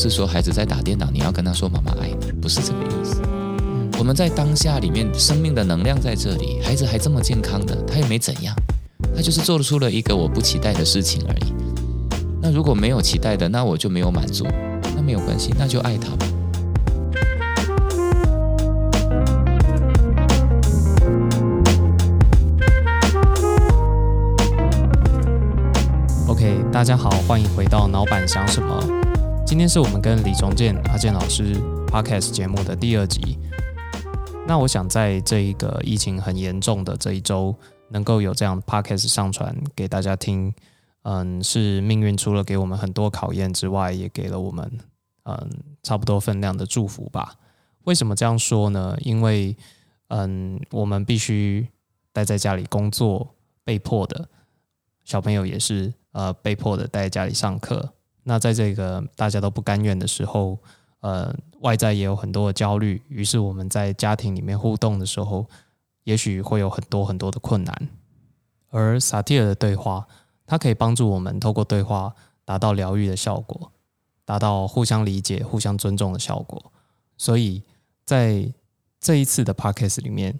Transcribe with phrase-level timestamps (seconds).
[0.00, 3.20] 是说孩子在打电脑，你要跟他说妈妈爱你，不是这个意思。
[3.98, 8.56] 我们在当下里面，生命的能量在这里，孩子还这么健康的，他也没怎样，
[9.14, 11.52] 他就是做出了一个我不期待的事情而已。
[12.40, 14.46] 那如果没有期待的，那我就没有满足，
[14.96, 16.26] 那没有关系，那就爱他吧。
[26.26, 28.99] OK，大家好，欢迎回到老板想什么。
[29.50, 31.56] 今天是我们跟李重建阿健老师
[31.88, 33.36] Podcast 节目的第二集。
[34.46, 37.52] 那我想在这一个疫情很严重的这一周，
[37.88, 40.54] 能够有这样 Podcast 上传给大家听，
[41.02, 44.70] 嗯，是命运除了给我们很多考验之外，也给了我们
[45.24, 45.50] 嗯
[45.82, 47.34] 差不多分量的祝福吧。
[47.82, 48.96] 为什么这样说呢？
[49.00, 49.56] 因为
[50.10, 51.66] 嗯，我们必须
[52.12, 54.28] 待在家里工作，被迫的，
[55.04, 55.92] 小朋友也是。
[56.12, 57.94] 呃，被迫的待在家里上课。
[58.22, 60.58] 那在这个大家都不甘愿的时候，
[61.00, 63.02] 呃，外在也有很多的焦虑。
[63.08, 65.46] 于是我们在家庭里面互动的时候，
[66.04, 67.88] 也许会有很多很多的困难。
[68.68, 70.06] 而萨提尔的对话，
[70.46, 73.72] 它可以帮助我们透过对话达到疗愈的效果，
[74.24, 76.72] 达到互相理解、互相尊重的效果。
[77.16, 77.62] 所以
[78.04, 78.52] 在
[79.00, 80.38] 这一次的 podcast 里面，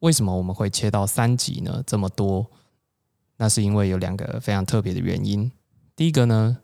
[0.00, 1.82] 为什么我们会切到三集呢？
[1.86, 2.46] 这么多？
[3.36, 5.50] 那是因为有两个非常特别的原因。
[5.94, 6.58] 第一个呢，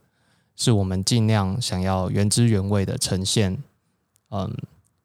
[0.56, 3.62] 是我们尽量想要原汁原味的呈现，
[4.30, 4.56] 嗯，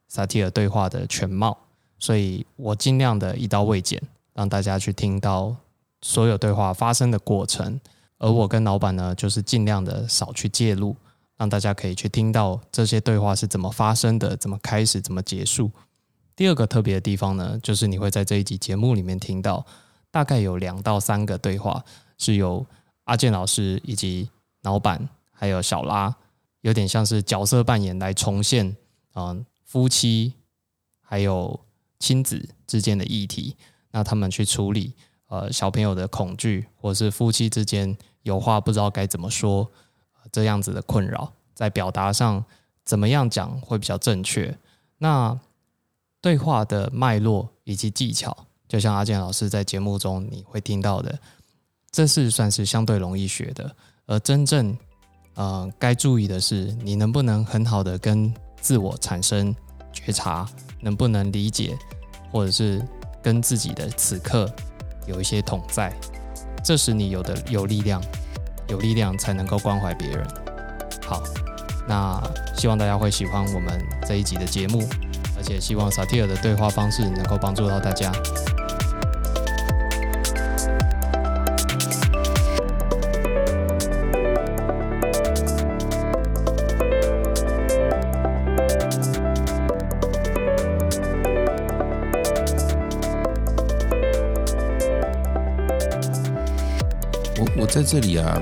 [0.08, 1.58] 萨提尔对话的全貌，
[1.98, 4.02] 所以我尽量的一刀未剪，
[4.34, 5.56] 让大家去听到
[6.02, 7.80] 所有对话发生的过程。
[8.18, 10.96] 而我跟老板呢，就是尽量的少去介入，
[11.38, 15.72] 让大家可以去听到这些对话是怎么发生的，怎么开始，怎么结束。
[16.36, 19.66] 第二个特别的地方呢，就是你会在这一集节目里面听到。
[20.12, 21.86] 大概有两到三个对话
[22.18, 22.66] 是由
[23.04, 24.28] 阿健老师以及
[24.64, 25.08] 老板
[25.40, 26.14] 还有小拉，
[26.60, 28.76] 有点像是角色扮演来重现，
[29.16, 30.34] 嗯，夫妻
[31.00, 31.58] 还有
[31.98, 33.56] 亲子之间的议题。
[33.92, 34.94] 那他们去处理
[35.30, 39.72] 呃小朋友的恐惧，或是夫妻之间有话不知道该怎么说
[40.30, 42.44] 这样子的困扰，在表达上
[42.84, 44.58] 怎么样讲会比较正确？
[44.98, 45.40] 那
[46.20, 48.46] 对话的脉络以及技巧。
[48.68, 51.18] 就像阿健老师在节目中你会听到的，
[51.90, 53.76] 这是算是相对容易学的，
[54.06, 54.78] 而真正
[55.40, 59.56] 呃该注意的是，你能不能很好的跟自我产生
[59.94, 60.46] 觉察，
[60.82, 61.78] 能不能理解，
[62.30, 62.86] 或者是
[63.24, 64.54] 跟自己的此刻
[65.08, 65.94] 有一些同在，
[66.62, 68.04] 这时你有的有力量，
[68.68, 70.28] 有力量才能够关怀别人。
[71.08, 71.24] 好，
[71.88, 72.22] 那
[72.58, 74.86] 希望大家会喜欢我们这一集的节目，
[75.38, 78.12] 而且希望萨提尔的对话方式能够帮助到大家。
[97.82, 98.38] 在这里啊，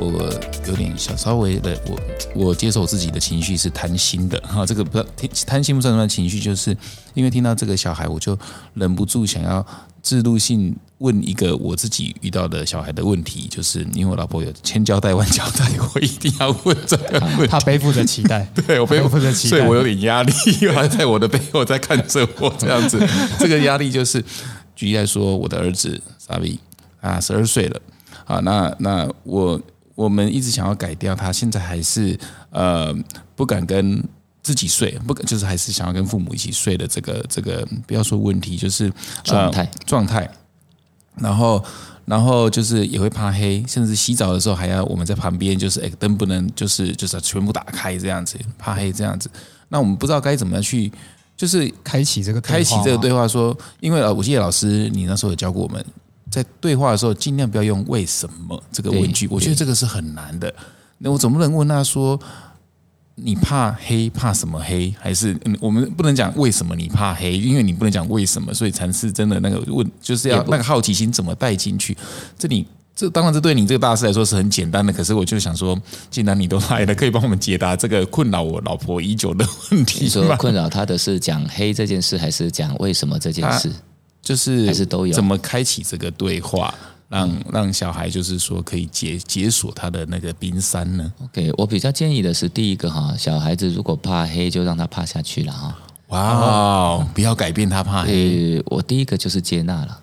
[0.00, 0.10] 我
[0.66, 2.00] 有点小稍微的，我
[2.46, 6.76] 我接受自己的情绪是贪心的哈，这个不贪贪心不算什么情绪，就是
[7.14, 8.36] 因为听到这个小孩，我就
[8.74, 9.64] 忍不住想要
[10.02, 17.42] 制度性问一个我自己遇到的小孩的问题，就是因为我老婆有千交代万交代，我一定要问这个问。
[17.42, 20.32] 题，他背负着期待， 对我背负着期待， 所以我有点压力，
[20.74, 22.98] 还在我的背后在看着我这样子，
[23.38, 24.20] 这个压力就是
[24.74, 26.58] 举例来说，我的儿子傻逼
[27.00, 27.80] 啊，十二岁了。
[28.24, 29.60] 啊，那那我
[29.94, 32.18] 我们一直想要改掉他，现在还是
[32.50, 32.94] 呃
[33.36, 34.02] 不敢跟
[34.42, 38.92] 自己睡，不敢就是还是想要跟父母一起睡的这个这个不要说问题，就是
[39.22, 40.28] 状态状态。
[41.16, 41.64] 然后
[42.06, 49.30] 然后就是也会怕黑，甚至洗澡的时候还要我们在旁边，就是哎灯不能就是就是全部打开这样子，怕黑这样子。
[49.68, 50.90] 那我们不知道该怎么样去，
[51.36, 55.84] 就是开启这个开启这个对话，说因为呃，我记得老师你那时候有教过我们。
[56.34, 60.52] 在对话的时候，尽量不要用“为什么”这个问句，我觉得这个是很难的。
[60.98, 62.18] 那我总不能问他说
[63.14, 71.96] ：“你怕黑，怕什么黑？”还是我们不能讲“为什么你怕黑”，因为你不能讲“为什么”，所以才是真的那个问，就是要那个好奇心怎么带进去。
[72.36, 72.66] 这里
[72.96, 75.80] 这当然这对你这个大师来说是很简单的，可是我就想说，
[76.10, 80.00] 既然你都来了，可以帮我们解答这个困扰我老婆已久的问题。
[80.02, 83.70] 你说困扰他的是讲黑这件事，还是讲为什么这件事？
[84.24, 86.74] 就是还是都有怎么开启这个对话，
[87.08, 95.78] 让让小孩就是说可以解解锁他的那个冰山呢？OK，我比较建议的是第一个哈，小孩子如果怕黑，就让他怕下去了哈。
[96.08, 98.62] 哇，不要改变他怕黑。
[98.66, 100.00] 我第一个就是接纳了，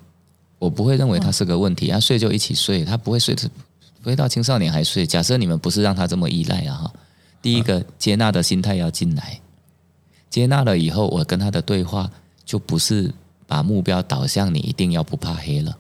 [0.60, 3.36] 我不会认为他是个问题，他睡就一起睡，他不会睡，
[4.02, 5.06] 不会到青少年还睡。
[5.06, 6.94] 假设你们不是让他这么依赖啊哈，
[7.42, 9.40] 第一个接纳的心态要进来，
[10.30, 12.10] 接纳了以后，我跟他的对话
[12.46, 13.14] 就不是
[13.52, 15.78] 把目标导向你一定要不怕黑了。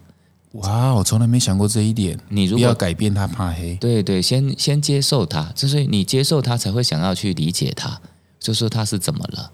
[0.55, 2.19] 哇，我从来没想过这一点。
[2.27, 7.97] 你如果要改变他怕黑，对对，先先接受他，就是你接受他，才会想要去理解他，
[8.41, 9.51] 就说他是怎么了，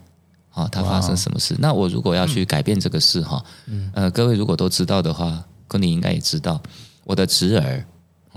[0.50, 1.54] 啊，他发生什么事？
[1.60, 6.60] 那我如果要去改变这个事，哈，嗯呃，各位如果都知道的话，昆你应该也知道，
[7.04, 7.84] 我的侄儿，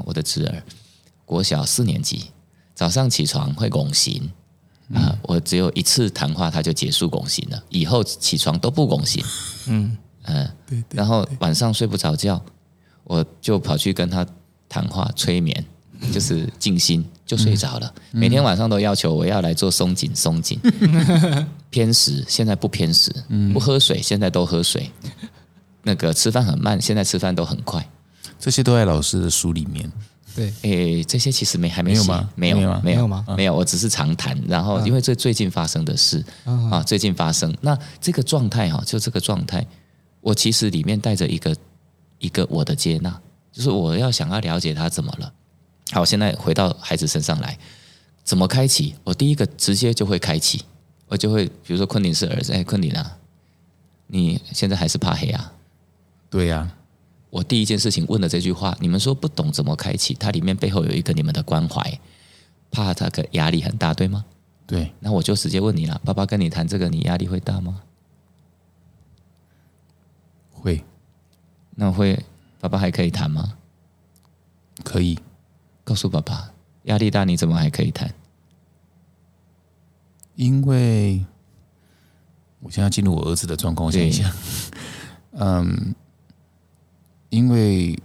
[0.05, 0.61] 我的侄儿，
[1.25, 2.25] 国小四年级，
[2.75, 4.29] 早上起床会拱形，
[4.93, 9.23] 啊，我只有一次谈话他就结束拱形了，以后起床都不拱形，
[9.67, 12.41] 嗯嗯、对对然后晚上睡不着觉，
[13.03, 14.25] 我就跑去跟他
[14.67, 15.65] 谈话催眠，
[16.11, 17.93] 就是静心，就睡着了。
[18.11, 20.59] 每天晚上都要求我要来做松紧松紧，
[21.69, 23.13] 偏食现在不偏食，
[23.53, 24.91] 不喝水现在都喝水，
[25.83, 27.88] 那个吃饭很慢，现在吃饭都很快。
[28.39, 29.91] 这些都在老师的书里面。
[30.35, 34.39] 对，诶，这些其实没还没有吗没有没有吗没有我只是常谈。
[34.47, 36.23] 然后因为这最近发生的事
[36.71, 39.65] 啊，最近发生，那这个状态哈，就这个状态，
[40.21, 41.55] 我其实里面带着一个
[42.19, 45.33] 一个我的接纳，就是我要想要了解他怎么了。
[45.91, 47.57] 好，现在回到孩子身上来，
[48.23, 48.95] 怎么开启？
[49.03, 50.63] 我第一个直接就会开启，
[51.07, 53.17] 我就会比如说昆凌是儿子，哎，昆凌啊，
[54.07, 55.51] 你现在还是怕黑啊？
[56.29, 56.71] 对呀、
[57.31, 61.99] 我第一件事情问的这句话，你们说不懂怎么开启，它里面背后有一个你们的关怀，
[62.69, 64.23] 怕他个压力很大，对吗？
[64.67, 67.81] 对，那我就直接问你了，爸爸跟你谈这个，你压力会大吗？
[70.51, 70.83] 会
[71.71, 72.23] 那会，
[72.59, 73.57] 爸爸还可以谈吗？
[74.83, 75.17] 可以。
[75.83, 76.51] 告诉爸爸，
[76.83, 78.13] 压力大你怎么还可以谈？
[80.35, 81.25] 因为
[82.59, 84.31] 我现在进入我儿子的状况，我想一下，
[85.33, 85.95] 嗯，
[87.31, 87.97] 因为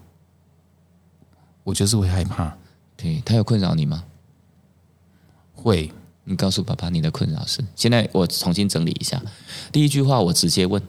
[1.62, 2.56] 我就是会害怕，
[2.96, 4.04] 对他有困扰你吗？
[5.52, 5.92] 会
[6.22, 7.62] 你告诉爸爸你的困扰是。
[7.74, 9.20] 现在我重新整理一下，
[9.72, 10.80] 第一句话我直接问：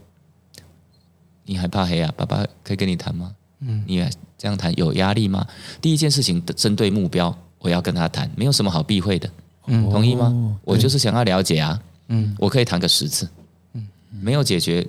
[1.45, 2.13] 你害怕黑啊？
[2.15, 3.35] 爸爸可以跟你谈吗？
[3.61, 4.07] 嗯，你
[4.37, 5.45] 这样谈有压力吗？
[5.81, 9.27] 第一件事情针对目标，我要跟他谈，没有什么好避讳的，
[9.65, 10.27] 嗯同意吗？
[10.27, 13.27] 哦我就是想要了解啊，嗯，我可以谈个十次，
[13.73, 14.87] 嗯，没有解决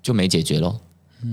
[0.00, 0.80] 就没解决咯。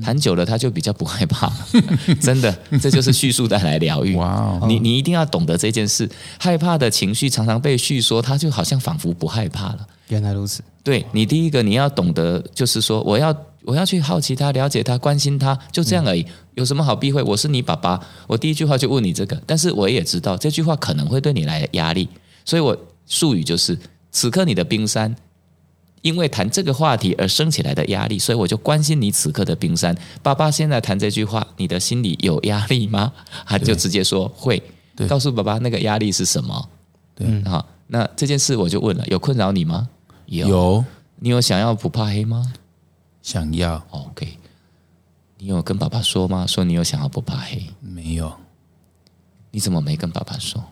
[0.04, 1.52] 谈久了他就比较不害怕，
[2.22, 2.52] 真的，
[2.82, 4.16] 这就是叙述带来疗愈。
[4.16, 6.10] 哇哦，你你一定要懂得这件事，
[6.40, 9.88] 害怕的情绪常常被叙说，他就好像仿佛不害怕了。
[10.08, 10.64] 原来如此。
[10.84, 16.26] 对你第一个你要懂得，就是说我要我要去好奇他、了解他、关心他，就这样而已。
[16.56, 17.22] 有什么好避讳？
[17.24, 22.08] 我是你爸爸，我第一句话就问你这个，但是我也知道这句话可能会对你来压力，
[22.46, 22.78] 所以我
[23.08, 23.78] 术语就是
[24.12, 25.16] 此刻你的冰山。
[26.06, 29.98] 因为谈这个话题而升起来的压力，所以我就关心你此刻的冰山。
[30.22, 33.12] 爸爸现在谈这句话，你的心里有压力吗？
[33.48, 34.62] 他就直接说会，
[34.96, 36.70] 对告诉爸爸那个压力是什么。
[37.16, 39.90] 对，好，那这件事我就问了，有困扰你吗？
[40.28, 40.48] 有。
[40.48, 40.86] 有
[41.18, 42.54] 你有想要不怕黑吗
[43.24, 44.38] 想要？OK。
[45.40, 46.46] 你有跟爸爸说吗？
[46.46, 47.66] 说你有想要不怕黑？
[47.82, 48.32] 没有？
[49.50, 50.64] 你怎么没跟爸爸说？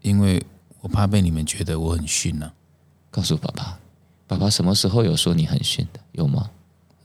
[0.00, 0.42] 因为
[0.80, 2.50] 我怕被你们觉得我很逊呢、
[3.10, 3.78] 告诉爸爸，
[4.32, 6.00] 爸爸什么时候有说你很逊的？
[6.12, 6.48] 有吗？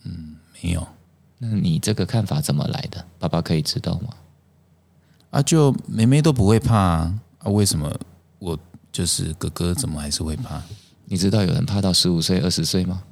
[0.03, 0.88] 嗯没有
[1.38, 3.06] 那你这个看法怎么来的？
[3.19, 4.09] 爸爸可以知道吗？
[5.31, 7.93] 啊，就妹妹都不会怕啊，啊为什么
[8.39, 8.57] 我
[8.93, 10.62] 就是哥哥怎么还是会怕？
[11.03, 13.03] 你知道有人怕到十五岁、二十岁吗？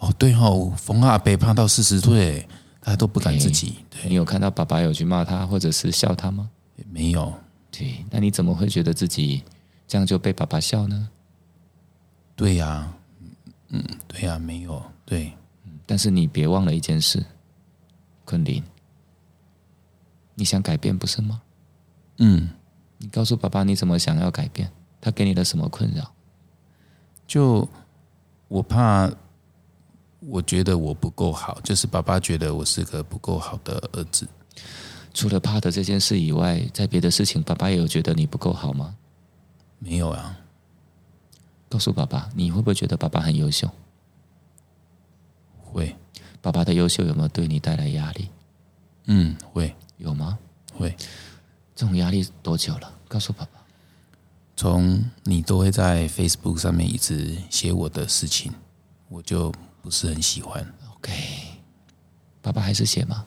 [0.00, 2.46] 哦，对哦，冯阿北怕到四十岁，
[2.82, 6.50] 他都不敢自己，你有看到爸爸有去骂他，或者是笑他吗？
[6.90, 7.32] 没有，
[7.70, 9.42] 对，那你怎么会觉得自己
[9.88, 11.08] 这样就被爸爸笑呢？
[12.36, 12.92] 对呀、
[13.74, 15.32] 嗯，对呀、没有，对，
[15.86, 17.24] 但是你别忘了一件事，
[18.26, 18.62] 昆凌，
[20.34, 21.40] 你想改变不是吗？
[22.18, 22.50] 嗯，
[22.98, 26.12] 你告诉爸爸你怎么想要改变，他给你的什么困扰？
[27.26, 27.66] 就
[28.48, 29.10] 我怕，
[30.20, 34.28] 我觉得我不够好，就是爸爸觉得我是个不够好的儿子，
[35.14, 38.94] 除了怕的这件事以外，在别的事情，爸爸也有觉得你不够好吗？
[39.78, 40.38] 没有啊，
[41.72, 43.66] 告诉爸爸，你会不会觉得爸爸很优秀？
[45.62, 45.96] 会，
[46.42, 48.28] 爸爸的优秀有没有对你带来压力？
[49.06, 50.38] 嗯，会有吗？
[50.74, 50.94] 会，
[51.74, 52.92] 这种压力多久了？
[53.08, 53.62] 告诉爸爸。
[54.54, 58.52] 从你都会在 Facebook 上面一直写我的事情，
[59.08, 59.50] 我就
[59.80, 60.62] 不是很喜欢
[60.96, 61.10] ，OK，
[62.42, 63.24] 爸爸还是写吗？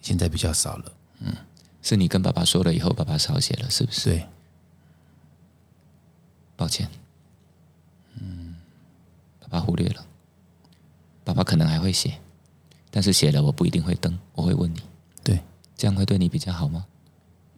[0.00, 1.32] 现在比较少了，嗯
[1.80, 4.10] 是你跟爸爸说了以后，爸爸少写了，是不是？
[4.10, 4.26] 对，
[6.56, 7.05] 抱歉，嗯，
[9.48, 10.04] 爸爸忽略了，
[11.22, 12.18] 爸爸可能还会写，
[12.90, 14.82] 但是写了我不一定会登，我会问你，
[15.22, 15.40] 对，
[15.76, 16.84] 这样会对你比较好吗？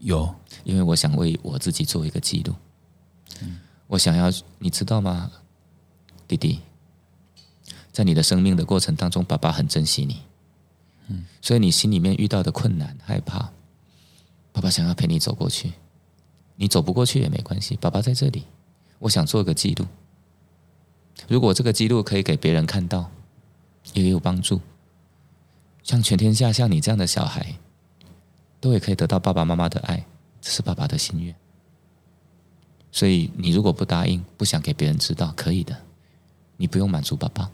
[0.01, 2.55] 有，因为我想为我自己做一个记录。
[3.41, 5.31] 嗯我想要，你知道吗，
[6.27, 6.61] 弟弟，
[7.91, 10.21] 在你的生命的过程当中，爸爸很珍惜你。
[11.07, 13.51] 嗯，所以你心里面遇到的困难、害怕，
[14.53, 15.73] 爸爸想要陪你走过去。
[16.57, 18.45] 你走不过去也没关系，爸爸在这里。
[18.99, 19.87] 我想做个记录，
[21.27, 23.11] 如果这个记录可以给别人看到，
[23.95, 24.61] 也有帮助。
[25.83, 27.55] 像全天下像你这样的小孩，
[28.61, 30.05] 都也可以得到爸爸妈妈的爱，
[30.41, 31.35] 这是爸爸的心愿。
[32.93, 35.77] 所以你如果不答应，不想给别人知道，可以的，
[36.57, 37.51] 你不用满足爸爸。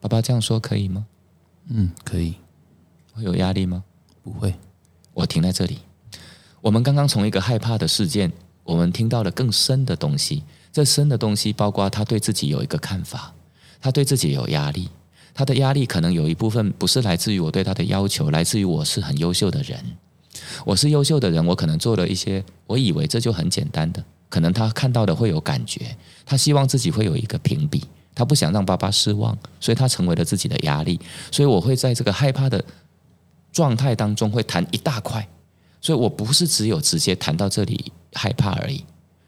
[0.00, 1.06] 爸爸这样说可以吗？
[1.68, 2.34] 嗯，可以。
[3.14, 3.82] 会有压力吗？
[4.22, 4.54] 不会。
[5.12, 5.78] 我停在这里。
[6.60, 8.32] 我们刚刚从一个害怕的事件，
[8.64, 10.44] 我们听到了更深的东西。
[10.78, 13.34] 这深的东西包括他对自己有一个看法，
[13.80, 14.88] 他对自己有压力。
[15.34, 19.76] 他的压力可能有一部分不是来自于我对他的要求，来自于我是很优秀的人。
[20.64, 24.04] 我是优秀的人，我可能做了一些，我以为这就很简单的。
[24.28, 27.82] 可能他看到的会有感觉，他希望自己会有一个评比，
[28.14, 31.00] 他不想让爸爸失望，所以他成为了自己的压力。
[31.32, 32.64] 所以我会在这个害怕的
[33.50, 35.28] 状态当中会谈一大块，
[35.80, 38.84] 所以我不是只有直接谈到这里害怕而已。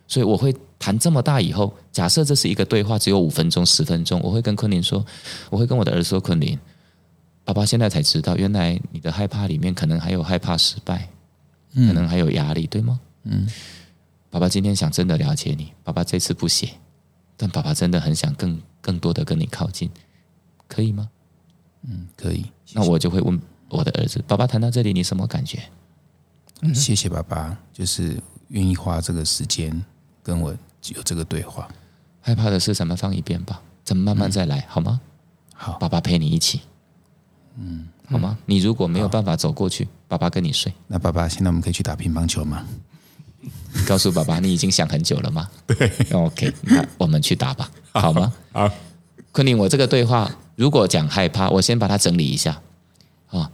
[0.06, 5.04] 所以我会谈这么大以后，假设这是一个对话，只有五分钟、十分钟，我会跟昆凌说，
[5.50, 6.58] 我会跟我的儿子说，昆凌，
[7.44, 11.08] 爸爸现在才知道，原来你的害怕里面可能还有害怕失败，
[11.74, 12.98] 可能还有压力，对吗？
[13.24, 13.46] 嗯。
[14.30, 16.70] 爸爸今天想真的了解你，爸爸这次不写，
[17.36, 19.90] 但爸爸真的很想更更多的跟你靠近，
[20.66, 21.10] 可以吗？
[21.82, 22.46] 嗯，可以。
[22.72, 25.58] 那我就会问我的儿子，爸爸谈到这里，你什么感觉？
[26.62, 28.18] 嗯，谢谢爸爸，就是
[28.48, 29.84] 愿意花这个时间
[30.22, 30.56] 跟我
[30.94, 31.68] 有这个对话。
[32.20, 35.00] 害怕的事咱们放一边吧，咱们慢慢再来，好吗？
[35.54, 36.60] 好，爸爸陪你一起。
[37.58, 38.38] 嗯，好吗？
[38.46, 40.72] 你如果没有办法走过去，爸爸跟你睡。
[40.86, 42.66] 那爸爸，现在我们可以去打乒乓球吗？
[43.86, 45.48] 告诉爸爸，你已经想很久了吗？
[45.66, 48.32] 对，OK，那我们去打吧， 好吗？
[48.52, 48.70] 好，
[49.32, 52.60] 昆凌，我这个对话如果讲害怕，我先把它整理一下
[53.28, 53.50] 啊。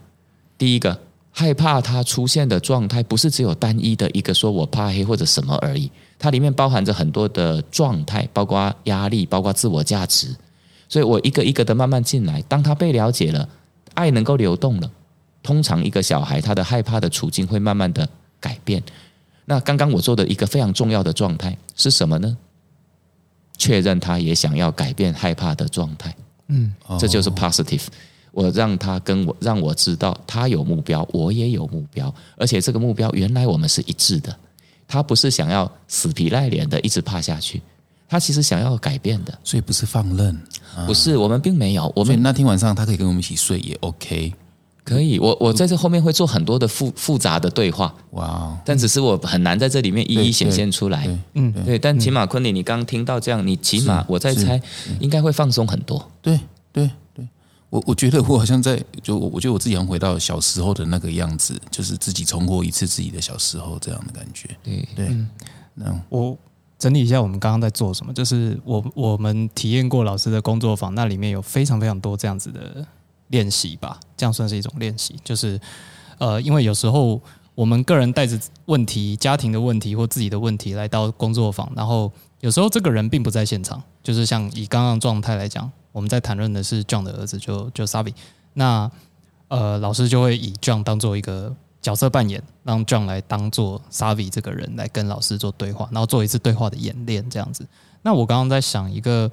[0.59, 10.35] 第一个，害怕它出现的状态不是只有单一的一个，说我怕黑或者什么而已，它里面包含着很多的状态，包括压力，包括自我价值。
[10.89, 13.49] 所以我一个一个的慢慢进来，当他被了解了，
[13.95, 14.91] 爱能够流动了，
[15.43, 18.09] 通常一个小孩他的害怕的处境会慢慢的
[18.41, 18.83] 改变。
[19.45, 22.37] 那刚刚我做的一个非常重要的状态是什么呢？
[23.59, 26.15] 确认他也想要改变害怕的状态，
[26.49, 27.83] 嗯，这就是 positive。
[28.31, 34.37] 我让他跟我让我知道他有目标，我也有目标，而且这个目标原来我们是一致的。
[34.89, 37.61] 他不是想要死皮赖脸的一直怕下去，
[38.09, 40.39] 他其实想要改变的，所以不是放任，
[40.87, 41.93] 不是我们并没有。
[41.95, 44.33] 我们那天晚上他可以跟我们一起睡也 OK。
[44.85, 48.57] 可以，我我在这后面会做很多的复复杂的对话，哇！
[48.65, 51.77] 但只是我很难在这里面一一显现出来，嗯，对。
[51.77, 54.63] 但起码昆凌，你刚听到这样，你起码我在猜，
[55.01, 56.09] 应该会放松很多。
[56.23, 56.39] 对
[56.73, 56.91] 对对，
[57.71, 64.49] 我我觉得我好像在，就我我觉得我自己好像回到小时候的那个样子，就是自己重活一次自己的小时候这样的感觉。
[64.63, 65.17] 对对，
[65.75, 66.37] 那我
[66.79, 72.87] 整理一下我们刚刚在做什么，就是我我们体验过老师的工作坊，那里面有非常非常多这样子的。
[73.31, 75.17] 练习吧，这样算是一种练习。
[75.25, 75.61] 就是，
[76.19, 77.21] 呃，因为有时候
[77.57, 82.09] 我们个人带着问题、家庭的问题或自己的问题来到工作坊，然后
[82.41, 83.83] 有时候这个人并不在现场。
[84.03, 88.13] 就是像以刚刚状态来讲，我们在谈论的是 John 的儿子，就就 Savi。
[88.55, 88.91] 那
[89.49, 97.67] 呃，老师就会以 John 当做一个角色扮演，让 John 来当做 Savi 这个人来跟老师做对话，然后做一次对话的演练，这样子。
[98.03, 99.31] 那我刚刚在想一个。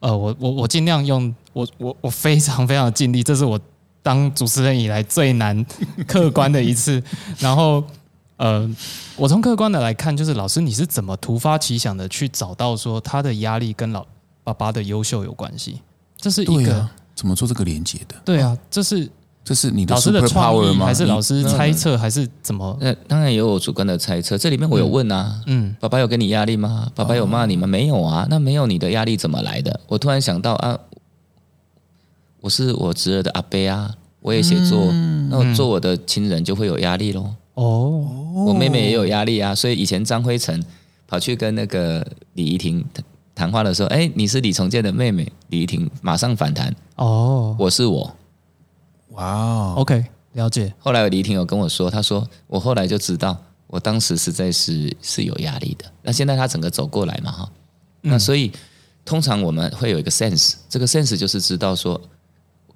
[0.00, 3.60] 呃，我我我尽量用我我我非常非常尽力，这是我
[4.02, 5.62] 当主持人以来最难
[6.08, 7.02] 客观的一次。
[7.38, 7.84] 然后，
[8.40, 8.68] 呃，
[9.16, 14.06] 我从客观的来看，就是老师你是怎么突发奇想的去找到说他的压力跟老
[14.42, 15.82] 爸爸的优秀有关系？
[16.16, 18.14] 这是一个怎么做这个连接的？
[18.24, 19.08] 对啊，这是。
[19.42, 22.76] 这是你的老师的创意，还是老师猜测，还是怎么？
[22.78, 24.36] 那当然也有主观的猜测。
[24.36, 26.92] 这里面我有问啊，嗯，爸爸有给你压力吗？
[26.94, 28.26] 爸爸有骂你们没有啊？
[28.28, 29.80] 那没有你的压力怎么来的？
[29.88, 30.78] 我突然想到啊，
[32.42, 34.92] 我是我侄儿的阿伯啊，我也写作，
[35.30, 37.34] 那我做我的亲人就会有压力喽。
[37.62, 38.08] 哦，
[38.46, 40.64] 我妹妹也有压力啊，所以以前张辉成
[41.06, 42.82] 跑去跟那个李怡婷
[43.34, 46.74] 谈话的时候，哎，你是李重建的妹妹，李怡婷马上反弹。
[46.96, 48.16] 哦，我是我。
[49.10, 50.02] 哇哦，OK，
[50.32, 50.72] 了解。
[50.78, 53.36] 后来李怡婷有跟我说，她说我后来就知道，
[53.66, 55.84] 我当时实在是是有压力的。
[56.02, 57.50] 那现在她整个走过来嘛，哈，
[58.00, 58.50] 那所以
[59.04, 62.00] 通常我们会有一个 sense，这个 sense 就是知道说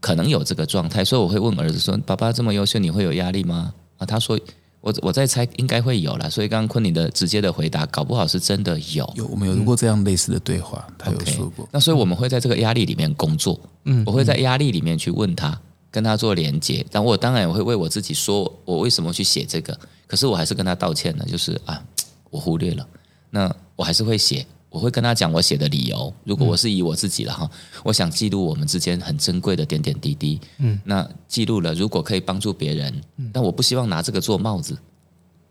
[0.00, 4.38] 可能有这个状态，所以我会问儿子说：“爸爸这么优秀，你会有压力吗？”啊，他说
[4.84, 9.10] ：“我我在猜应该会有了，所以刚刚昆凌的直接的回答，搞不好是真的有。
[9.16, 11.66] 有我们有过这样类似的对话，他有说过。
[11.72, 15.58] 那所以我们会在这个压力里面工作，嗯我会在压力里面去问他，
[15.90, 16.84] 跟他做连接。
[16.90, 19.74] 但我当然也会为我自己说，我为什么去写这个，
[20.06, 21.82] 可是我还是跟他道歉呢，就是啊，
[22.28, 22.86] 我忽略了。
[23.30, 26.12] 那我还是会写，我会跟他讲我写的理由。
[26.24, 27.48] 如果我是以我自己了哈，
[27.84, 30.40] 我想记录我们之间很珍贵的点点滴滴。
[30.58, 32.92] 嗯，那记录了，如果可以帮助别人，
[33.32, 34.76] 但我不希望拿这个做帽子，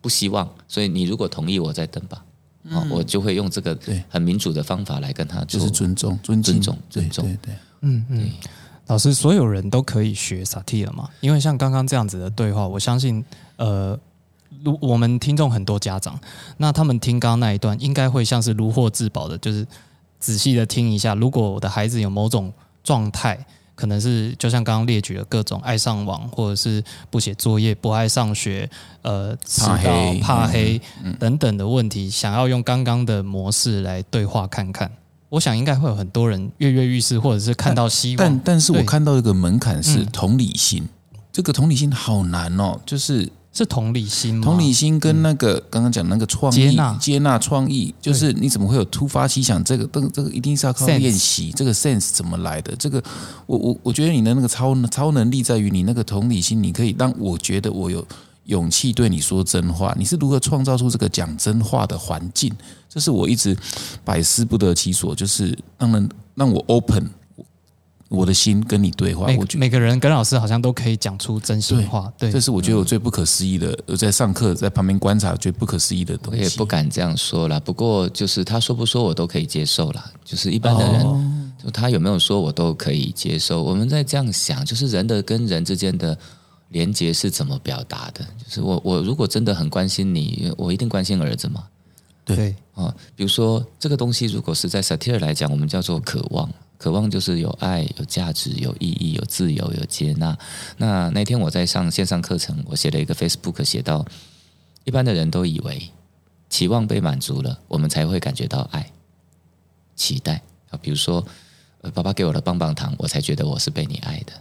[0.02, 0.54] 不希望。
[0.68, 2.22] 所以你如果同意，我再登吧。
[2.70, 8.30] 哦，我就会用这个对很民主的方法来跟他做，就是尊重、尊、尊重尊重对对，嗯嗯，
[8.88, 11.08] 老师，所有人都可以学萨提了吗？
[11.22, 13.24] 因为像刚刚这样子的对话，我相信，
[13.56, 13.98] 呃，
[14.64, 16.20] 如我们听众很多家长，
[16.58, 19.66] 那他们听刚刚那一段，应该会像是如获至宝的，就是
[20.20, 22.52] 仔细的听一下，如果我的孩子有某种
[22.84, 23.46] 状态。
[23.76, 28.70] 可能是就像刚刚列举的各种爱上网，或者是不写作业、不爱上学、
[29.02, 30.82] 呃迟到怕、黑怕黑
[31.20, 34.92] 等等的问题，想要用刚刚的模式来对话看看。
[35.30, 38.18] 我想应该会有很多人跃跃欲试，或者是看到希望。
[38.18, 40.88] 但但是我看到一个门槛是嗯同理心，
[41.32, 44.42] 这个同理心好难哦，就是是同理心吗？
[44.44, 49.64] 同理心跟那个刚刚讲那个创意、接纳接纳创意，就是你怎么会有突发奇想？
[49.64, 51.52] 这个、这个、这个一定是要靠练习。
[51.56, 52.76] 这个 sense 怎么来的？
[52.78, 53.02] 这个，
[53.46, 58.04] 我我我觉得你的那个超超能力在于你那个同理心，你可以让我觉得我有
[58.46, 59.94] 勇气对你说真话。
[60.00, 62.52] 你是如何创造出这个讲真话的环境？
[62.90, 63.56] 这是我一直
[64.04, 67.08] 百思不得其所，就是让人让我 open
[68.10, 69.26] 我的心跟你对话。
[69.28, 73.78] 每我觉得每个人跟老师好像都可以讲出真心话，对，这是我觉得我最不可思议的。
[73.88, 76.40] 我在上课在旁边观察，觉得不可思议的东西。
[76.40, 77.60] 我也不敢这样说啦。
[77.60, 80.12] 不过就是他说不说我都可以接受啦。
[80.24, 81.22] 就是一般的人，哦
[81.64, 83.64] 就他有没有说我都可以接受。
[83.64, 86.18] 我们在这样想，就是人的跟人之间的
[86.70, 88.24] 连接是怎么表达的？
[88.46, 91.64] 就是我我如果真的很关心你，我一定关心儿子嘛。
[92.26, 96.50] 对，啊，比如说这个东西，如果是在 satire 来讲，我们叫做渴望。
[96.84, 100.38] 渴望就是有爱、有价值、有意义、有自由、有接纳。
[100.76, 104.06] 那那天我在上线上课程，我写了一个 Facebook，写到
[104.84, 105.90] 一般的人都以为
[106.50, 108.92] 期望被满足了，我们才会感觉到爱、
[109.96, 110.42] 期待
[110.72, 110.80] 啊。
[110.82, 111.26] 比如说，
[111.80, 114.34] 呃，爸爸给我的棒棒糖，我才觉得我是被你爱的。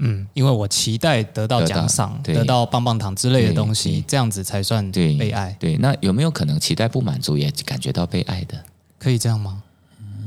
[0.00, 8.62] 嗯，因为我期待得到奖赏，对得到棒棒糖之类的东西，这样子才算对，被爱，对，那有没有可能期待不满足也感觉到被爱的？
[8.98, 9.62] 可以这样吗？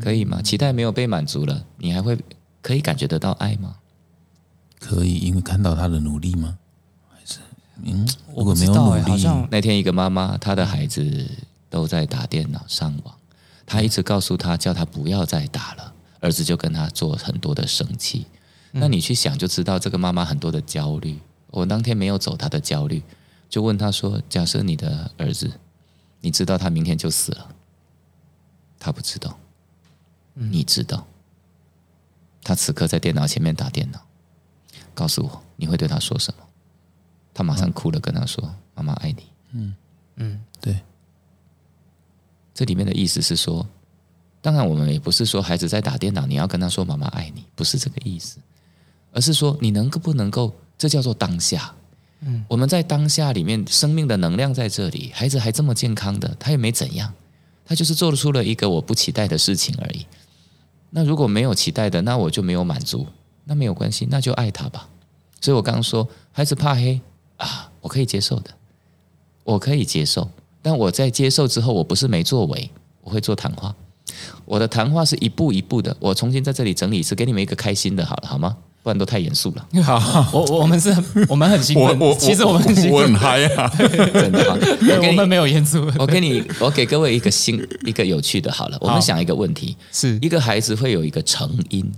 [0.04, 0.42] 可以吗？
[0.42, 2.20] 期待没有被满足了，你还会
[2.62, 3.78] 可以感觉得到爱吗？
[4.80, 6.58] 可以，因为看到他的努力吗？
[7.10, 7.40] 还是
[7.82, 11.26] 嗯，如我果没有努不知道哎、好力，像那天一个妈妈，她的孩子
[11.70, 13.16] 都在打电脑上网，
[13.66, 18.26] 她一直告诉他叫他不要再打了，儿子就跟他做很多的生气。
[18.72, 21.18] 那你去想就知道这个妈妈很多的焦虑。
[21.50, 23.02] 我当天没有走她的焦虑，
[23.48, 25.50] 就问她说：“假设你的儿子，
[26.20, 27.48] 你知道他明天就死了，
[28.80, 29.38] 他不知道，
[30.34, 31.06] 你知道，
[32.44, 34.06] 他此刻在电脑前面打电脑，
[34.94, 36.44] 告诉我你会对他说什么？”
[37.34, 39.76] 他马上哭了，跟他说：“妈妈爱你。”嗯。
[40.18, 40.42] 嗯。
[40.62, 40.80] 对，
[42.54, 43.68] 这里面的意思是说，
[44.42, 48.38] 当然我们也不是说孩子在打电脑，你要跟他说“妈妈爱你”，不是这个意思，
[49.12, 51.74] 而是说你能够不能够，这叫做当下。
[52.20, 57.12] 嗯，我们在当下里面，生命的能量在这里，孩子还这么健康的，他也没怎样，
[57.66, 60.06] 他就是做出了一个我不期待的事情而已。
[60.96, 63.08] 那如果没有期待的，那我就没有满足，
[63.46, 64.88] 那没有关系，那就爱他吧。
[65.42, 67.02] 所以我刚刚说，孩子怕黑
[67.38, 68.52] 啊，我可以接受的，
[69.44, 70.30] 我可以接受。
[70.62, 72.70] 但我在接受之后，我不是没作为，
[73.02, 73.76] 我会做谈话。
[74.46, 78.56] 我的谈话是一步一步的，我重新在这里整理是，给你们一个开心的，好了，好吗？
[78.84, 82.92] 不然都太严肃了，好 我我们是很我们很兴奋，其实我们很兴奋。
[82.92, 83.72] 我很，嗨啊！
[83.80, 84.60] 真的
[85.08, 90.20] 我们没有严肃，我给你，我给各位一个新一个有趣的，好了，我们想一个问题：是。
[90.22, 91.90] 一个孩子会有一个成因，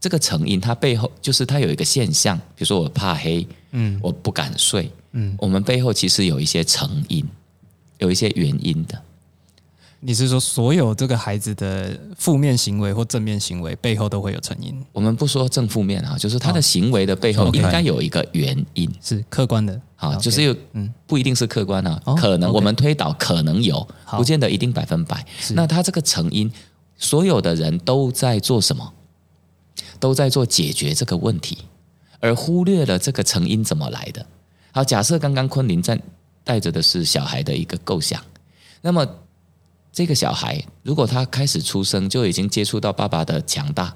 [0.00, 7.24] 这个成因它背后就是它有一个现象，比如说我怕黑，嗯，我不敢睡，嗯，我们背后其实有一些成因，
[7.98, 9.00] 有一些原因的。
[10.04, 18.90] 你是说所有这个孩子的负面行为或正面行为背后都会有成因，我们不说正负面啊，就是他的行为的背后应该有一个原因。
[19.00, 20.56] 是客观的，啊，就是有，
[21.06, 25.24] 不一定是客观啊，哦可能我们推导可能有，不见得一定百分百。
[25.54, 26.50] 那他这个成因，
[26.96, 28.92] 所有的人都在做什么？
[30.00, 31.58] 都在做解决这个问题，
[32.18, 34.26] 而忽略了这个成因怎么来的。
[34.72, 35.96] 好，假设刚刚昆凌在
[36.42, 38.20] 带着的是小孩的一个构想，
[38.80, 39.06] 那么
[39.92, 43.94] 这个小孩如果他开始出生就已经接触到爸爸的强大，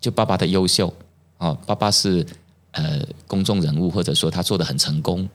[0.00, 0.94] 就爸爸的优秀，
[1.38, 2.24] 哦，爸爸是
[2.70, 5.28] 呃公众人物，或者说他做的很成功，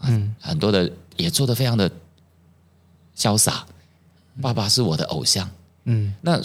[0.00, 1.90] 嗯，很多的也做的非常的
[3.16, 3.64] 潇洒。
[4.40, 5.48] 爸爸是我的偶像，
[5.84, 6.40] 嗯，那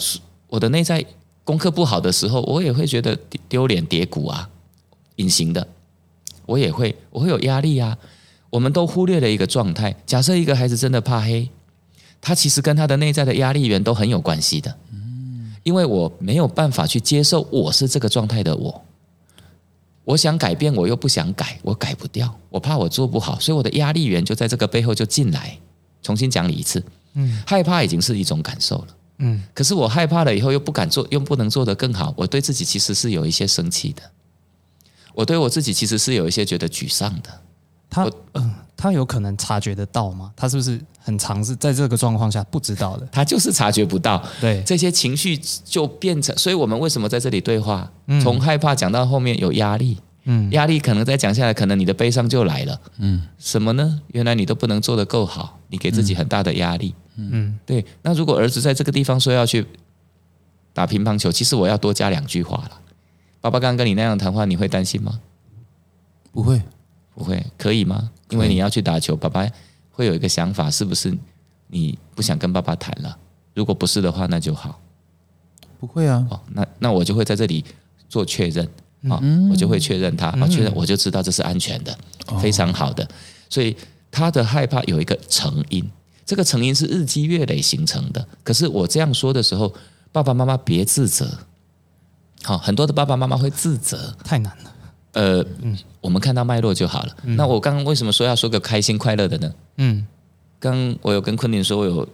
[0.46, 1.02] 我的内在
[1.42, 4.50] 功课不好的时候，我也会觉得丢脸、跌骨啊，
[5.16, 5.66] 隐形的，
[6.44, 7.96] 我也会，我会有压力啊。
[8.50, 11.48] 我们都忽略了一个状态，假设一个孩子真的怕黑，
[12.20, 18.84] 他其实跟他的内在的压力源都很有关系的，嗯，因为我没有办法去接受我是这个状态的我。
[20.04, 25.58] 我想改变，我又不想改，我改不掉，我怕我做不好，所以我的压力源就在这个背后就进来，
[26.02, 26.82] 重新讲你一次。
[27.12, 28.86] 嗯，害怕已经是一种感受了。
[29.18, 34.02] 嗯，可是我害怕了以后又不敢做，又不能做得更好，我对自己其实是有一些生气的，
[35.12, 37.28] 我对我自己其实是有一些觉得沮丧的。
[37.90, 40.32] 他嗯，他有可能察觉得到吗？
[40.36, 43.04] 他是不是很尝试在这个状况下不知道的？
[43.10, 44.24] 他就是察觉不到。
[44.40, 47.90] 对，这些情绪就变成，所以我们为什么在这里对话？
[48.22, 52.80] 从害怕讲到后面有压力，嗯，压力可能再讲下来，可能你的悲伤就来了。
[52.98, 54.00] 嗯，什么呢？
[54.12, 56.94] 原来你都不能做得够好，你给自己很大的压力。
[57.16, 57.84] 嗯，对。
[58.02, 59.66] 那如果儿子在这个地方说要去
[60.72, 62.78] 打乒乓球，其实我要多加两句话了。
[63.40, 65.18] 爸爸刚刚跟你那样谈话，你会担心吗？
[66.30, 66.62] 不会。
[67.14, 68.12] 不会，可以吗？
[68.30, 69.46] 因为你要去打球，爸爸
[69.90, 71.16] 会有一个想法，是不是
[71.68, 73.16] 你不想跟爸爸谈了？
[73.54, 74.80] 如果不是的话，那就好。
[75.80, 77.64] 不会啊，哦，那那我就会在这里
[78.08, 78.68] 做确认
[79.08, 81.96] 啊，我就会确认他啊，确认我就知道这是安全的，
[82.40, 83.08] 非常好的。
[83.48, 83.76] 所以
[84.10, 85.88] 他的害怕有一个成因，
[86.26, 88.26] 这个成因是日积月累形成的。
[88.42, 89.72] 可是我这样说的时候，
[90.10, 91.30] 爸爸妈妈别自责。
[92.42, 94.72] 好，很多的爸爸妈妈会自责，太难了。
[95.12, 97.16] 呃，嗯，我们看到脉络就好了。
[97.22, 99.52] 那我刚刚为什么说要说个开心快乐的呢？
[99.78, 100.06] 嗯，
[100.60, 102.08] 刚我有跟昆凌说，我有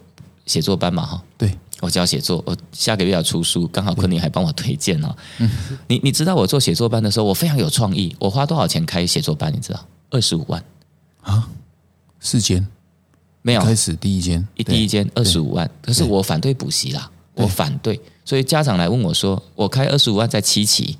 [0.45, 5.15] 写作班嘛，哈，对，我教写作，我下个月要出书，刚好昆凌还帮我推荐哈。
[5.39, 5.49] 嗯，
[5.87, 9.53] 你你知道我做写作班的时候，我非常有创意，我花多少钱开写作班？
[9.53, 9.85] 你知道？
[10.09, 10.63] 二十五万。
[11.21, 11.49] 啊，
[12.19, 12.65] 四间？
[13.41, 13.61] 没有。
[13.61, 20.97] 开始第一间，一第一间二十五万，可是我反对补习啦，我反对，所以家长来问我说，我开二十五万在七期。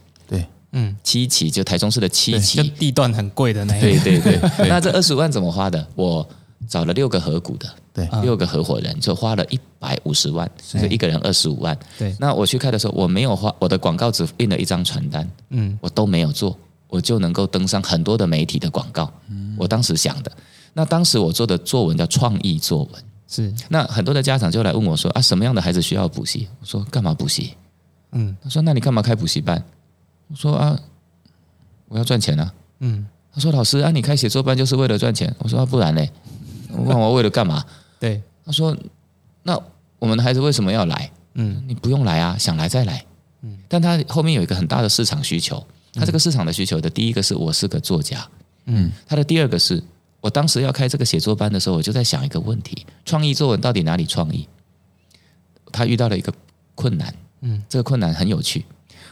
[0.78, 3.80] 嗯，七期就台中市的七期，地段很贵的那。
[3.80, 5.88] 对对 对，那这二十五万怎么花的？
[5.96, 6.28] 我
[6.68, 11.78] 找了六个合股的，对，六个合伙人，就花了一百五十万，就一个人二十五万。
[11.98, 16.58] 对，那我去开的时候，我没有花我的广告，只印了一张传单，嗯，我都没有做，
[16.90, 19.10] 我就能够登上很多的媒体的广告。
[19.30, 20.32] 嗯，我当时想的，
[20.74, 23.54] 那当时我做的作文叫创意作文，是。
[23.70, 26.50] 那很多的家长就来问我说啊，什么样的孩子需要补习？
[26.60, 27.54] 我说干嘛补习？
[28.12, 29.64] 嗯，他说那你干嘛开补习班？
[30.28, 30.80] 我说啊。
[31.88, 32.52] 我要赚钱啊！
[32.80, 36.10] 嗯，他说：“老师啊，你开写作班就是为了赚钱。”我说啊：“不然嘞？
[36.72, 37.64] 我问我为了干嘛？”
[38.02, 38.76] 对，他说
[39.44, 39.58] ：“那
[40.00, 41.12] 我们的孩子为什么要来？
[41.36, 43.06] 嗯，你不用来啊，想来再来。
[43.44, 45.64] 嗯，但他后面有一个很大的市场需求。
[45.94, 48.28] 他这个市场的需求的第一个是我是个作家，
[48.66, 49.82] 嗯，他的第二个是
[50.22, 54.48] 我当时要开这个写作班的时候，我就在想一个问题：创意作文到底哪里创意？
[55.72, 56.34] 他遇到了一个
[56.74, 58.66] 困难，嗯，这个困难很有趣。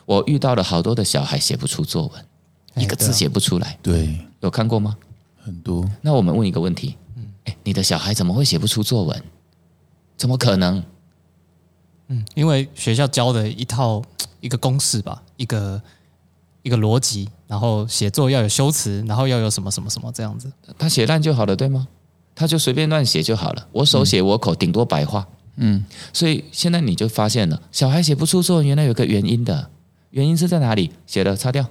[0.06, 2.26] 我遇到了好多的小孩写不出作文。”
[2.76, 4.98] 一个字写不出来，对，有看过吗？
[5.40, 5.88] 很多。
[6.02, 9.24] 那我们问一个问题，嗯，哎，你的小孩怎么会写不出作文？
[10.18, 10.84] 怎么可能？
[12.08, 14.02] 嗯，因为学校教的一套
[14.42, 15.80] 一个公式吧，一个
[16.64, 20.52] 一个逻辑，然后写作要有修辞，然后要有什么什么什么这样子。
[20.80, 21.88] 他写烂就好了，对吗？
[22.34, 25.28] 他就随便乱写就好了，我手写我口，顶多白话。
[25.58, 29.70] 嗯，所以现在你就发现了，小孩写不出作文，原来有个原因的，
[30.14, 30.92] 原因是在哪里？
[31.06, 31.66] 写了擦掉。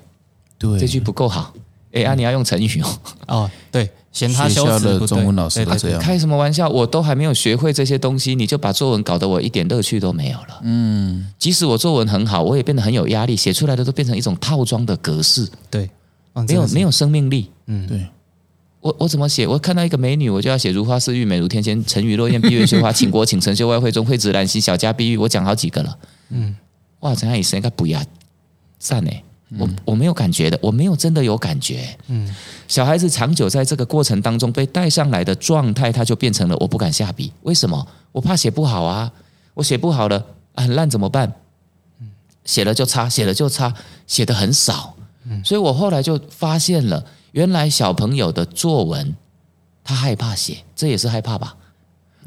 [0.58, 1.52] 对这句不够好，
[1.92, 2.14] 哎啊！
[2.14, 2.98] 你要用成语哦。
[3.26, 6.68] 哦，对，嫌他学校的中文老师这样开什么玩笑？
[6.68, 10.60] 我都还没有学会这些东西，你就把作文搞得我一点乐趣都没有了。
[10.62, 15.48] 嗯，即使我作文很好，我也变得很有压力，写出来的都变成一种套装的格式。
[15.70, 15.90] 对，
[16.46, 17.50] 没有没有生命力。
[17.66, 18.06] 嗯，对。
[18.80, 19.46] 我我怎么写？
[19.46, 25.16] 我看到一个美女，我就要写如花似玉，美如天仙，沉鱼落雁，闭月羞花，倾国倾城，秀外慧中，蕙质兰心，小家碧玉。
[25.16, 25.98] 我讲好几个了。
[26.30, 26.56] 嗯，
[27.00, 28.00] 哇，陈爱以生应该不要
[28.82, 29.10] 赞呢。
[29.58, 31.94] 我我没有感觉的，我没有真的有感觉。
[32.06, 32.34] 嗯，
[32.66, 37.30] 小孩子长久在这个过程当中被带上来的状态，他就变成了我不敢下笔。
[37.42, 37.86] 为什么？
[38.12, 39.12] 我怕写不好啊！
[39.52, 41.30] 我写不好了，很烂怎么办？
[42.00, 42.10] 嗯，
[42.46, 43.74] 写了就擦，写了就擦，
[44.06, 44.94] 写的很少。
[45.24, 49.14] 嗯，所以我后来就发现了，原来小朋友的作文，
[49.84, 51.54] 他害怕写，这也是害怕吧？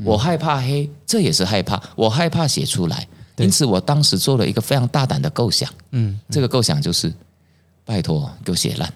[0.04, 1.82] 我害怕黑，这也是害怕。
[1.96, 3.08] 我害怕写出来。
[3.38, 5.70] 因此，我当时做了一个非常大胆的构想。
[5.92, 7.14] 嗯，这个构想就是：
[7.84, 8.94] 拜托，给我写烂，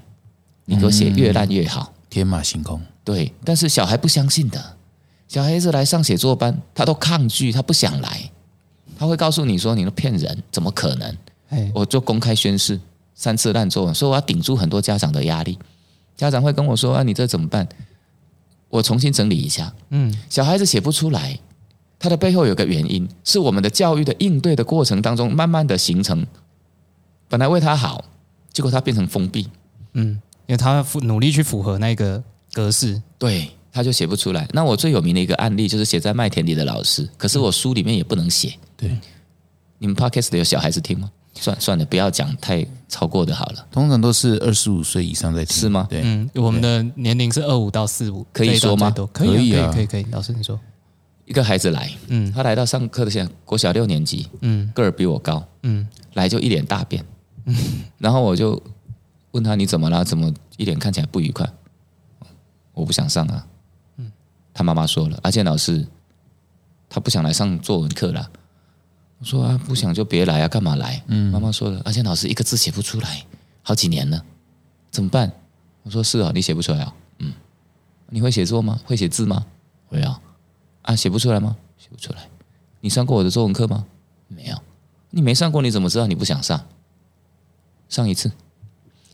[0.66, 2.82] 你给我写越烂越好，天马行空。
[3.04, 4.78] 对，但是小孩不相信的，
[5.28, 8.32] 小孩子来上写作班，他都抗拒，他不想来，
[8.98, 11.18] 他会告诉你说：“你都骗人，怎么可能？”
[11.74, 12.80] 我就公开宣誓，
[13.16, 15.58] 三次烂作文，说我要顶住很多家长的压力。
[16.16, 17.68] 家长会跟我说：“啊，你这怎么办？”
[18.70, 19.74] 我重新整理一下。
[19.90, 21.40] 嗯，小孩子写不出来，
[22.00, 26.26] 他的背后有个原因，是我们的教育的应对的过程当中，慢慢的形成，
[27.28, 28.06] 本来为他好，
[28.54, 29.48] 结果他变成封闭。
[29.94, 34.48] 嗯，因为他符努力去符合那个格式，对，他就写不出来。
[34.54, 38.54] 那我最有名的一个案例就是写在麦田里的老师，可是我书里面也不能写。
[38.78, 38.98] 对，
[39.80, 41.12] 你们 podcast 有小孩子听吗？
[41.36, 43.66] 算算了，不要讲太超过的好了。
[43.72, 50.12] 通常都是二十五岁以上在听，是吗对，嗯，我们的年龄是二五到四五，可以说吗都可以啊，可以啊可以，可以，可以。
[50.12, 50.60] 老师你说，
[51.30, 57.06] 一个孩子来，嗯他来到上课的现在国小六年级，嗯个儿比我高，嗯来就一脸大便，
[57.46, 57.56] 嗯
[58.00, 58.60] 然后我就
[59.32, 60.04] 问他你怎么了？
[60.04, 61.48] 怎么一脸看起来不愉快？
[62.74, 63.46] 我不想上啊。
[63.98, 64.12] 嗯
[64.56, 65.86] 他妈妈说了，阿健老师
[66.90, 68.28] 他不想来上作文课了。
[69.20, 71.04] 我说啊，不想就别来啊，干嘛来？
[71.06, 73.24] 嗯妈妈说了，阿健老师一个字写不出来，
[73.62, 74.26] 好几年了，
[74.90, 75.32] 怎么办？
[75.84, 77.34] 我说是啊，你写不出来啊，嗯，
[78.10, 78.80] 你会写作吗？
[78.84, 79.46] 会写字吗？
[79.88, 80.20] 会啊，
[80.90, 81.56] 啊，写不出来吗？
[81.78, 82.28] 写不出来。
[82.82, 83.86] 你上过我的作文课吗？
[84.28, 84.58] 没有。
[85.12, 86.60] 你没上过，你怎么知道你不想上？
[87.88, 88.32] 上一次，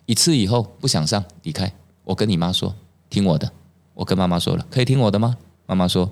[0.05, 1.69] 一次以后不想上，离开。
[2.05, 2.73] 我跟你妈说，
[3.09, 3.51] 听我的。
[3.93, 5.35] 我跟妈妈说了，可以听我的吗？
[5.65, 6.09] 妈妈说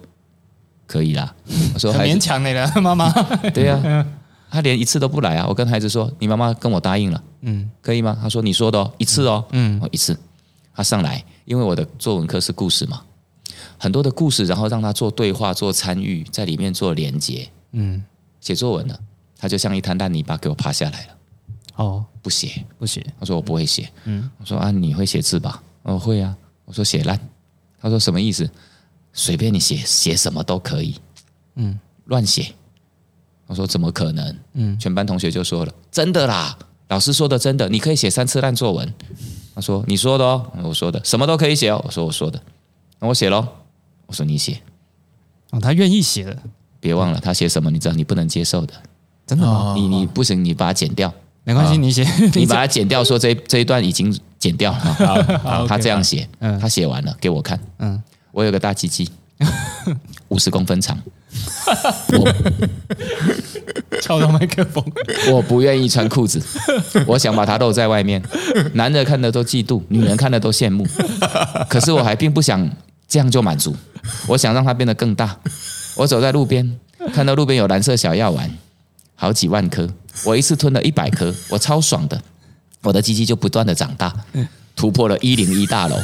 [0.86, 1.34] 可以啦。
[1.73, 3.10] 我说很勉强你了，妈妈。
[3.52, 4.06] 对呀、
[4.49, 5.45] 他连一次都不来啊！
[5.47, 8.17] 我跟孩子说，你妈妈跟我答应了，嗯可以吗？
[8.21, 10.19] 他说你说的哦，一次哦，嗯哦一次。
[10.73, 13.02] 他上来，因为我的作文课是故事嘛，
[13.78, 17.50] 很多的故事，然后让他做对话、做参与，在里面做连接。
[17.72, 18.04] 嗯，
[18.39, 18.98] 写作文呢，
[19.38, 21.16] 他就像一滩烂泥巴给我趴下来了，
[21.76, 22.63] 哦，不写。
[22.78, 23.89] 不写，他说我不会写。
[24.06, 25.62] 嗯，我说啊，你会写字吧？
[25.84, 26.36] 我会啊。
[26.66, 27.20] 我说写烂。
[27.82, 28.50] 他说什么意思？
[29.12, 30.96] 随便你写，写什么都可以。
[31.56, 32.54] 嗯，乱写。
[33.48, 34.38] 我说怎么可能？
[34.54, 38.94] 嗯，全班同学就说了，真的啦，老师说的真的，你可以写三次烂作文。
[39.54, 41.80] 他说你说的哦，我说的，什么都可以写哦。
[41.86, 42.42] 我说我说的，
[43.04, 43.46] 那我写喽。
[44.06, 44.62] 我说你写，
[45.52, 46.38] 哦，他愿意写的，
[46.80, 48.74] 别忘了他写什么，你知道你不能接受的，
[49.28, 49.52] 真的吗？
[49.52, 49.74] 哦。
[49.76, 51.13] 你你不行，你把它剪掉。
[51.44, 54.80] 没关系， 你写，你把它剪掉，说这这一段已经剪掉了。
[55.44, 56.58] 好，他这样写，嗯。
[56.58, 57.60] 他写完了给我看。
[57.80, 59.12] 嗯，我有个大鸡鸡，
[60.30, 60.98] 五十公分长，
[62.13, 62.34] 我
[64.00, 64.82] 敲到麦克风，
[65.30, 66.42] 我不愿意穿裤子，
[67.06, 68.24] 我想把它露在外面，
[68.76, 70.88] 男的看的都嫉妒，女人看的都羡慕，
[71.68, 72.70] 可是我还并不想
[73.13, 73.76] 这样就满足，
[74.26, 75.38] 我想让它变得更大。
[75.95, 76.80] 我走在路边，
[77.13, 78.49] 看到路边有蓝色小药丸，
[79.13, 79.88] 好几万颗，
[80.26, 82.19] 我一次吞了一百颗，我超爽的，
[82.82, 84.12] 我的鸡鸡就不断的长大，
[84.76, 85.95] 突破了一零一大楼。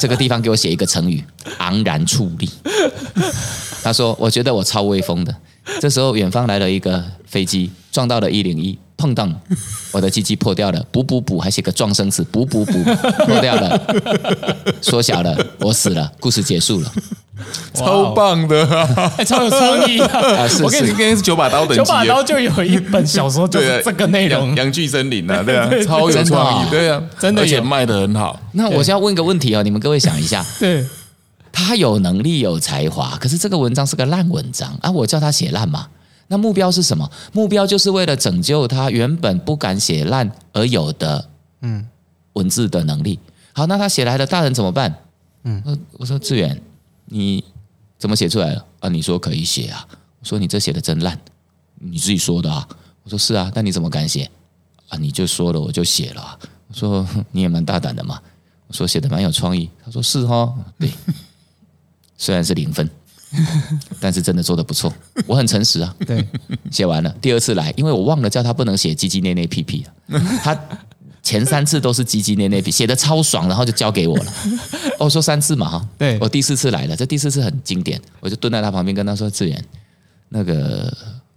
[0.00, 1.22] 这个地方给我写一个成语：
[1.58, 2.50] 昂然矗立。
[3.84, 5.32] 他说：“我觉得我超威风的。”
[5.80, 9.26] 这时候，远方来了一个飞机，撞到了一零一，碰到，
[9.92, 12.72] 我的鸡鸡破掉了，补补补，还写个撞生词，补补补，
[13.24, 13.80] 破掉了，
[14.82, 16.92] 缩小了，我死了，故事结束了。
[17.72, 19.12] 超棒的啊！
[19.16, 20.42] 哎，超有 创意啊！
[20.42, 28.40] 啊，是我跟你是，跟是九把刀等级九，把刀就有一本小说就是这个内容阳，阳具森林啊，对啊，超有创意，哦对啊，真的有而且卖的很好。
[28.52, 30.84] 那我现在问个问题哦，你们各位想一下，对，
[31.52, 34.90] 他有能力有才华，可是这个文章是个烂文章啊！
[34.90, 35.86] 我叫他写烂嘛？
[36.28, 37.10] 那目标是什么？
[37.32, 41.28] 目标就是为了拯救他原本不敢写烂而有的
[41.62, 41.86] 嗯
[42.34, 43.18] 文字的能力。
[43.52, 44.94] 好，那他写来的大人怎么办？
[45.44, 46.60] 嗯，我我说志远，
[47.06, 47.42] 你
[47.98, 48.88] 怎么写出来了啊？
[48.88, 49.86] 你说可以写啊？
[50.20, 51.18] 我说你这写的真烂，
[51.76, 52.68] 你自己说的啊？
[53.02, 54.30] 我说是啊，那你怎么敢写
[54.88, 54.98] 啊？
[54.98, 56.38] 你就说了，我就写了、啊。
[56.68, 58.20] 我说你也蛮大胆的嘛。
[58.66, 59.70] 我说写的蛮有创意。
[59.82, 60.92] 他说是哦，对，
[62.18, 62.88] 虽然是零分，
[64.00, 64.92] 但是真的做的不错。
[65.26, 66.26] 我很诚实啊，对，
[66.70, 70.58] 写完了，第二次来，因为我忘了叫他不能写鸡鸡内内屁屁了，他
[71.22, 74.32] 前三次都是鸡鸡内内屁，写的超爽，然后就交给我了。
[74.98, 79.64] 哦我说三次嘛哈，对我第四次来了，这第四次很经典，我就蹲在他旁边跟他说：“志远，
[80.30, 80.92] 那个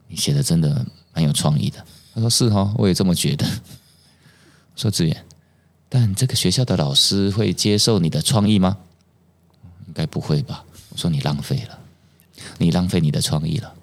[0.07, 1.77] 你写的真的蛮有创意的。”
[2.15, 3.45] 他说：“是哦，我也这么觉得。”
[4.75, 5.25] 说：“志远，
[5.89, 8.77] 但这个学校的老师会接受你的创意吗？”
[9.87, 10.63] 应该不会吧？
[10.89, 11.77] 我说：“你浪费了，
[12.57, 13.73] 你浪费你的创意了。”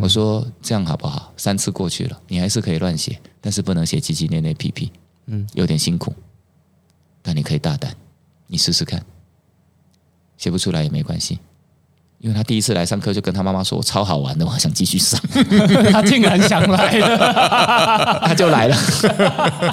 [0.00, 1.30] 我说这样好不好？
[1.36, 4.90] 三次过去了，你还是可以乱写，但是不能写鸡鸡内内屁屁，
[5.26, 6.12] 嗯，有点辛苦，
[7.22, 7.94] 但你可以大胆，
[8.46, 9.00] 你试试看，
[10.38, 11.38] 写不出来也没关系，
[12.18, 15.20] 因为他第一次来上课就跟他妈妈说我超好玩的，我还想继续上，
[15.92, 18.76] 他竟然想来了， 他就来了，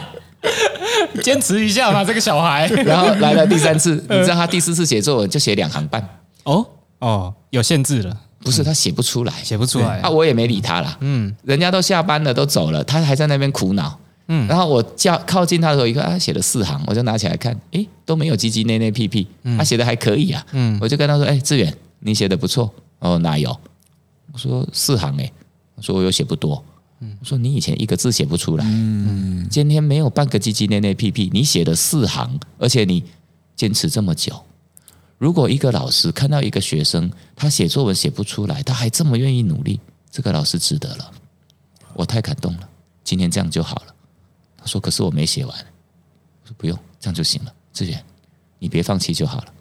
[1.23, 2.67] 坚持一下嘛，这个小孩。
[2.67, 6.05] 然后来了第三次，你知道他第四次写作文就写两行半，
[6.43, 6.67] 哦
[7.01, 9.99] 哦，有限制了，不是他写不出来，写不出来。
[9.99, 13.99] 啊，我也没理他啦，嗯，人家都下班了，都走了，他还在那边苦恼。
[14.27, 20.45] 嗯，然后我叫靠近他的时候，一看啊，写了四行，我就拿起来看，诶，都没有鸡鸡、内内、屁屁，他写的还可以啊。
[20.53, 22.71] 嗯，我就跟他说，哎，志远，你写的不错。
[22.99, 23.49] 哦，哪有？
[24.31, 25.33] 我说四行诶，
[25.75, 26.63] 我说我又写不多。
[27.01, 33.03] 嗯，我说你以前一个字写不出来，嗯，今天没有半个鸡鸡、内内、屁屁，你写了四行，而且你
[33.55, 34.33] 坚持这么久。
[35.21, 39.79] 如果一个老师看到一个学生他写作文写不出来，他还这么愿意努力，
[40.09, 41.11] 这个老师值得了，
[41.93, 42.67] 我太感动了。
[43.03, 43.93] 今天这样就好了。
[44.57, 45.55] 他说：“可是我没写完。”
[46.41, 48.03] 我说：“不用，这样就行了。”志远，
[48.57, 49.53] 你别放弃就好了，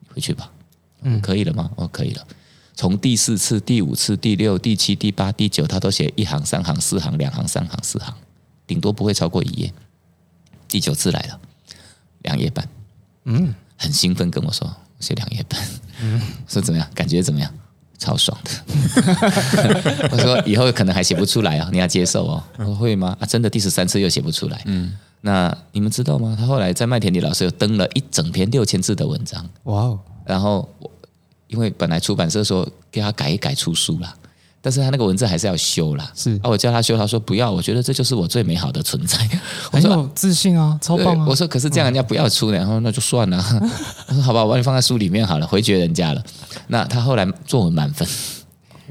[0.00, 0.50] 你回去吧。
[1.02, 1.70] 嗯，可以了吗？
[1.76, 2.26] 哦，可以了。
[2.74, 8.12] 从第四次、第五次、第六、第七、第八、第九，他都写一行、三行、四行、两行、三行、四行，
[8.66, 9.72] 顶多不会超过一页。
[10.66, 11.40] 第九次来了，
[12.22, 12.68] 两页半。
[13.22, 14.76] 嗯，很兴奋跟我说。
[15.00, 15.60] 写两页半，
[16.48, 16.88] 说怎么样？
[16.94, 17.50] 感觉怎么样？
[17.98, 18.50] 超爽的。
[20.12, 22.44] 我说以后可能还写不出来啊，你要接受哦。
[22.58, 23.16] 我说会吗？
[23.20, 24.60] 啊，真的第十三次又写不出来。
[24.66, 26.36] 嗯，那你们知道吗？
[26.38, 29.48] 他后来在麦田里老师又登了一整篇六千字的文章。
[29.64, 29.98] 哇哦！
[30.26, 30.90] 然后我
[31.46, 34.14] 因为本来出版社说给他改一改出书了。
[34.66, 36.10] 但是他那个文字还是要修啦。
[36.12, 39.16] 是啊，我叫他修，他说不要，我觉得这就是我最美好的存在，
[39.70, 41.24] 很有自信啊，超棒啊！
[41.28, 43.40] 我说可是这样人家不要出，然后那就算了。
[44.08, 46.20] 他说好吧，我把你放在书里面好了， 回绝人家了。
[46.66, 48.08] 那他后来作文满分，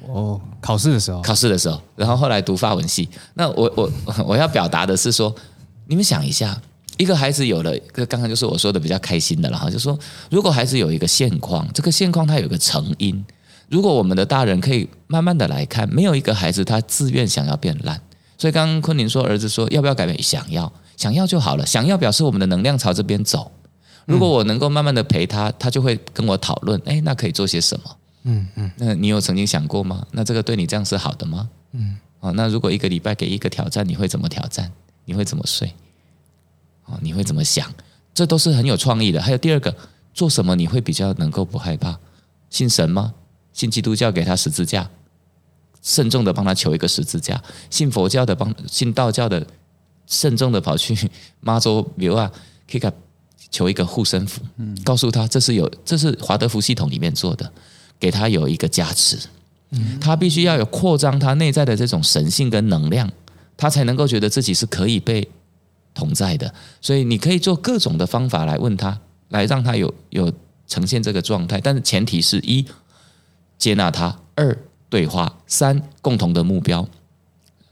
[0.08, 3.10] 哦，考试的时候，考试的时候，然后后来读法文系。
[3.34, 3.92] 那我我
[4.26, 5.36] 我要表达的是说，
[5.88, 6.58] 你们想一下，
[6.96, 7.74] 一个孩子有了，
[8.08, 13.26] 刚刚就是我说的比较开心的了哈，就说如果孩子有一个现况，这个现况它有个成因。
[13.70, 18.00] 如果我们的大人可以慢慢的来看，没有一个孩子他自愿想要变烂，
[18.38, 20.22] 所以刚刚昆凌说儿子说要不要改变？
[20.22, 21.66] 想要，想要就好了。
[21.66, 23.52] 想要表示我们的能量朝这边走。
[24.06, 27.98] 如果我能够慢慢的陪他，他就会跟我讨论，哎，那可以做些什么？
[28.24, 28.72] 嗯嗯。
[28.78, 30.06] 那你有曾经想过吗？
[30.12, 31.50] 那这个对你这样是好的吗？
[31.72, 31.98] 嗯。
[32.20, 34.72] 哦，那如果一个礼拜给一个挑战，你会怎么挑战？
[35.06, 35.74] 你会怎么睡？
[36.86, 37.68] 哦，你会怎么想？
[38.14, 39.22] 这都是很有创意的。
[39.22, 39.76] 还有第二个，
[40.14, 41.98] 做什么你会比较能够不害怕？
[42.50, 43.14] 信神吗？
[43.56, 44.88] 信基督教给他十字架，
[45.82, 47.38] 慎重的帮他求一个十字架；
[47.70, 49.48] 信佛教的帮信道教的，
[50.06, 52.30] 慎重的跑去妈祖庙啊，
[52.70, 52.92] 可以给
[53.50, 54.42] 求一个护身符，
[54.84, 57.50] 告诉他这是有这是华德福系统里面做的，
[57.98, 59.18] 给他有一个加持。
[60.02, 63.10] 他必须要有扩张他内在的这种神性跟能量，
[63.56, 65.26] 他才能够觉得自己是可以被
[65.94, 66.54] 同在的。
[66.82, 70.30] 所以你可以做各种的方法来问他，来让他有有
[70.68, 72.66] 呈现这个状态，但是前提是一。
[73.58, 74.58] 接纳他，二
[74.90, 76.88] 对话，三共同的目标，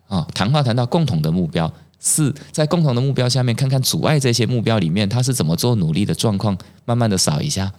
[0.07, 7.71] 啊，谈话谈到共同的目标，四在共同的目标下面看看阻碍这些目标里面他是怎么做努力的状况，慢慢的扫一下，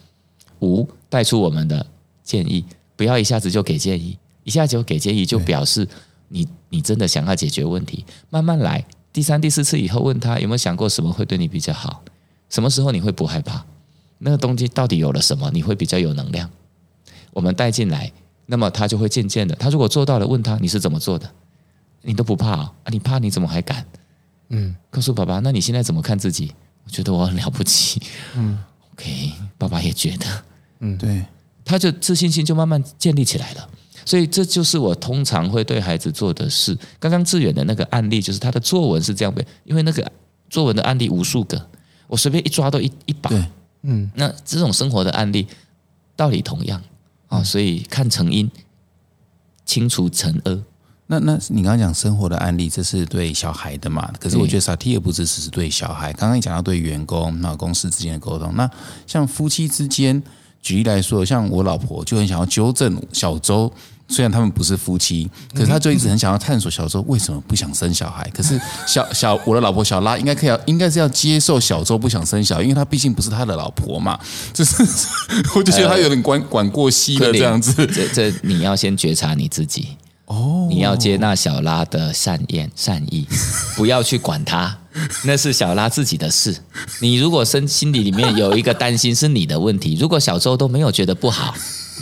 [0.60, 1.86] 五带出我们的
[2.22, 2.64] 建议，
[2.96, 5.86] 不要一下子就给建议，一下子就给建议就表示
[6.28, 12.02] 你你真的想要解决问题，慢慢来，第三第四次以后问他有没有想过什么会对你比较好，
[12.48, 13.64] 什么时候你会不害怕，
[14.18, 16.48] 那个东西到底有了什么你会比较有能量。
[17.34, 18.10] 我们带进来，
[18.46, 19.54] 那么他就会渐渐的。
[19.56, 21.30] 他如果做到了，问他你是怎么做的，
[22.00, 22.72] 你都不怕啊？
[22.86, 23.84] 你怕你怎么还敢？
[24.48, 26.54] 嗯，告诉爸爸，那你现在怎么看自己？
[26.84, 28.00] 我觉得我很了不起。
[28.36, 28.58] 嗯
[28.92, 30.26] ，OK，爸爸也觉得。
[30.80, 31.24] 嗯，对，
[31.64, 33.68] 他就自信心就慢慢建立起来了。
[34.04, 36.76] 所以这就是我通常会对孩子做的事。
[37.00, 40.12] 刚刚志远的那个案例，就是他的作文是这样背，因为那个
[40.50, 41.68] 作文的案例无数个，
[42.06, 43.30] 我随便一抓都一一把。
[43.80, 45.46] 嗯，那这种生活的案例
[46.14, 46.82] 道理同样。
[47.28, 48.50] 啊，所以看成因，
[49.64, 50.62] 清除成恶。
[51.06, 54.10] 那那你刚刚讲生活的案例，这是对小孩的嘛？
[54.18, 56.12] 可是我觉得萨提也不只是对小孩。
[56.14, 58.68] 刚刚你讲到对员工，那公司之间的沟通，那
[59.06, 60.22] 像夫妻之间，
[60.62, 63.70] 举例来说，像我老婆就很想要纠正小周。
[64.06, 68.28] 虽然他们不是夫妻，可是他就一直很想要探索小周为什么不想生小孩。
[68.34, 74.18] 可是小小我的老婆小拉应该可以，应该是要接受小周不想生小，因为他毕竟不是他的老婆嘛。
[74.52, 74.82] 就是
[75.56, 77.74] 我就觉得他有点管管过膝了这样子。
[77.86, 83.26] 这这你要先觉察你自己哦，你要接纳小拉的善言善意，
[83.74, 84.76] 不要去管他，
[85.24, 86.54] 那是小拉自己的事。
[87.00, 91.54] 你如果身心里里面有一个担心是你的问题，如果小周都没有觉得不好。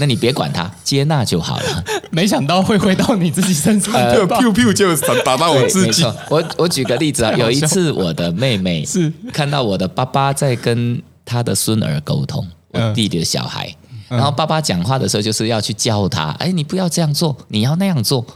[0.02, 1.84] 那你别管他，接纳就好了。
[2.10, 6.02] 没想到会回到你自己身上，呃，Q Q 就打到我自己。
[6.28, 13.72] 我我举个例子啊，有一次我的妹妹 是看到我的爸爸在跟他的孙儿沟通，我弟弟的小孩，
[14.08, 18.26] 然后爸爸讲话的时候就是要去教他，哎，你不要这样做，你要那样做。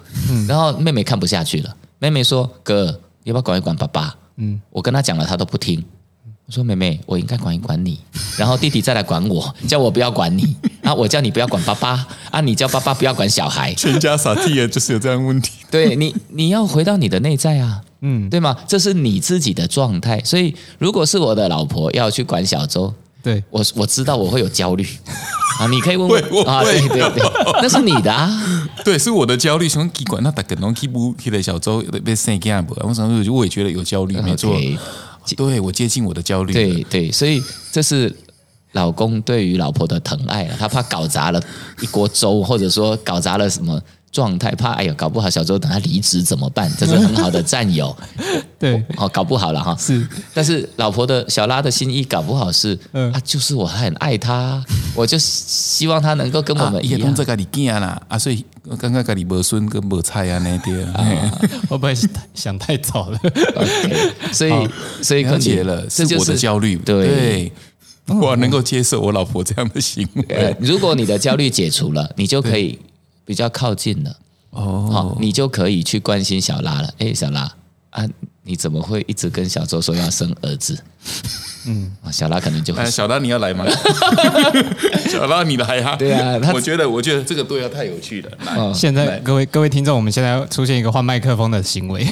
[0.46, 5.84] 然后妹妹看不下去了，妹妹说：“哥，要不要管一管爸爸？”嗯，我跟他讲了，他都不听。
[6.47, 7.99] 我说：“妹妹，我应该管一管你，
[8.38, 10.94] 然后弟弟再来管我，叫我不要管你啊！
[10.94, 12.40] 我叫你不要管爸爸啊！
[12.40, 15.51] 你叫爸爸不要管小孩。”全家傻替啊，就是有这样问题。
[15.72, 17.82] 对你，你要回到你的内在啊！
[18.03, 18.57] 嗯，对吗？
[18.68, 20.20] 这是你自己的状态。
[20.24, 22.94] 所以，如果是我的老婆要去管小周，
[23.24, 24.86] 对，我我知道我会有焦虑
[25.59, 25.66] 啊。
[25.66, 27.22] 你可以问 会我问啊，对对对，
[27.61, 28.30] 那是你的啊。
[28.84, 29.68] 对，是我的焦虑。
[29.68, 32.76] 想奇怪，那大家拢去不去的小周被生囝不？
[32.86, 34.57] 我想我也觉得有焦虑，没错。
[35.35, 36.53] 对我接近我的焦虑。
[36.53, 38.14] 对对，所以这是
[38.72, 40.57] 老公对于老婆的疼爱了。
[40.59, 41.43] 他怕搞砸了
[41.81, 43.81] 一锅粥，或者说搞砸了什么
[44.12, 46.70] 状态，怕哎呀搞不好小周等他离职怎么办？
[46.78, 47.94] 这是很好的战友。
[48.59, 49.76] 对，哦，搞不好了哈。
[49.78, 53.12] 是，但是老婆的小拉的心意搞不好是，嗯。
[53.12, 56.98] 啊，就是我很爱他，我就希望他能够跟我啊，们一样。
[56.98, 57.14] 伊也拢。
[57.14, 61.38] 在家己囝啦，啊，所以我感觉家己无孙跟无菜啊那啲啊，
[61.68, 61.94] 会不会
[62.34, 63.20] 想太早了。
[64.32, 64.52] 所以
[65.02, 67.07] 所以了解了，是我的这就是焦虑，对。
[67.07, 67.52] 对，
[68.07, 72.78] 我能够接受我老婆这样的行呃为，如果你的焦虑解除了，你就可以
[73.27, 74.16] 比较靠近了。
[74.51, 76.95] 哦好，你就可以去关心小拉了。
[76.97, 77.55] 哎，小拉
[77.97, 78.07] 啊，
[78.42, 80.78] 你怎么会一直跟小周说要生儿子？
[81.66, 83.64] 嗯，小拉可能就会哎，小拉你要来吗？
[85.09, 85.97] 小拉你来啊！
[85.97, 92.07] 对啊我觉得我觉得这个对话太有趣了，哦现在各位各位听众，我们现在出现一个换麦克风的行为。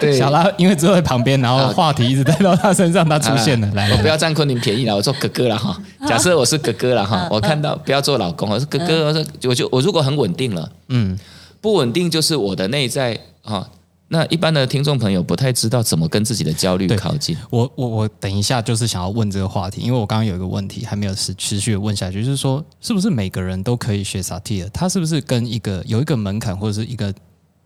[0.00, 3.66] 对小拉因为坐在旁边，然后话题一直带到他身上，他出现了。
[3.74, 5.80] 来，来我不要占昆凌便宜了，我做哥哥了哈。
[6.08, 11.16] 假设我是哥哥了哈，我看到不要做老公，我是哥哥，我说我就我如果很稳定了，嗯，
[11.60, 13.68] 不稳定就是我的内在哈。
[14.12, 17.36] 那一般的听众朋友不太知道怎么跟自己的焦虑靠近。
[17.48, 24.68] 我我我等一下就是想要问这个话题，因为我刚刚有一个问题还没有持持续的问下去，就是说是不是每个人都可以学萨提尔？
[24.70, 27.14] 他是不是跟一个有一个门槛或者是一个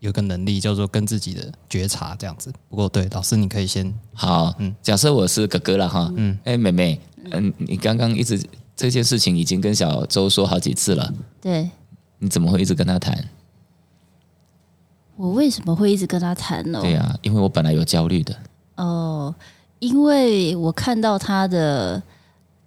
[0.01, 2.53] 有一个能力叫做跟自己的觉察这样子？
[2.69, 8.39] 不过对老师，你可以先好，嗯假设我是哥哥了哈，嗯，哎，妹妹，嗯，你刚刚一直
[8.75, 11.67] 这件事情已经跟小周说好几次了，对
[12.19, 13.17] 你怎么会一直跟他谈？
[15.17, 16.79] 我为什么会一直跟他谈呢？
[16.81, 18.35] 对呀、因为我本来有焦虑的，
[18.75, 19.33] 哦，
[19.79, 22.01] 因为我看到他的，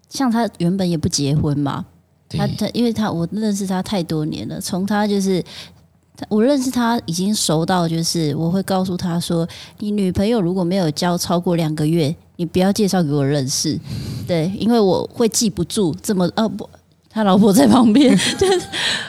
[0.08, 1.84] 像他原本也不结婚嘛，
[2.28, 5.44] 他他因为他我认识他太多年了，从他就是
[6.28, 9.46] 我认识他已经熟到就是我会告诉他说，
[9.78, 13.78] 你女朋友如果没有交超过两个月，你不要介绍给我认识，
[14.26, 16.68] 对，因为我会记不住这么哦不。
[17.10, 18.66] 他老婆在旁边， 就是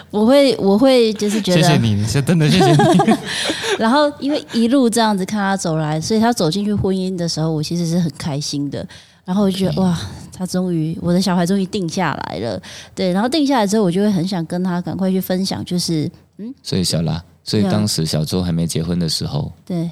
[0.09, 3.15] 我会我会就是觉得，谢谢你，是真的谢谢你。
[3.77, 8.85] 然后因为一路这样子看他走来，所以他走进去婚姻的时候，我其实是很开心的。
[9.25, 9.95] 然后我就觉得哇，
[10.33, 12.59] 他终于我的小孩终于定下来了，
[12.95, 13.11] 对。
[13.11, 19.89] 然后定下来之后，我就会很想跟他赶快去分享，就是嗯所以小拉，所以当时小周还没结婚的时候，对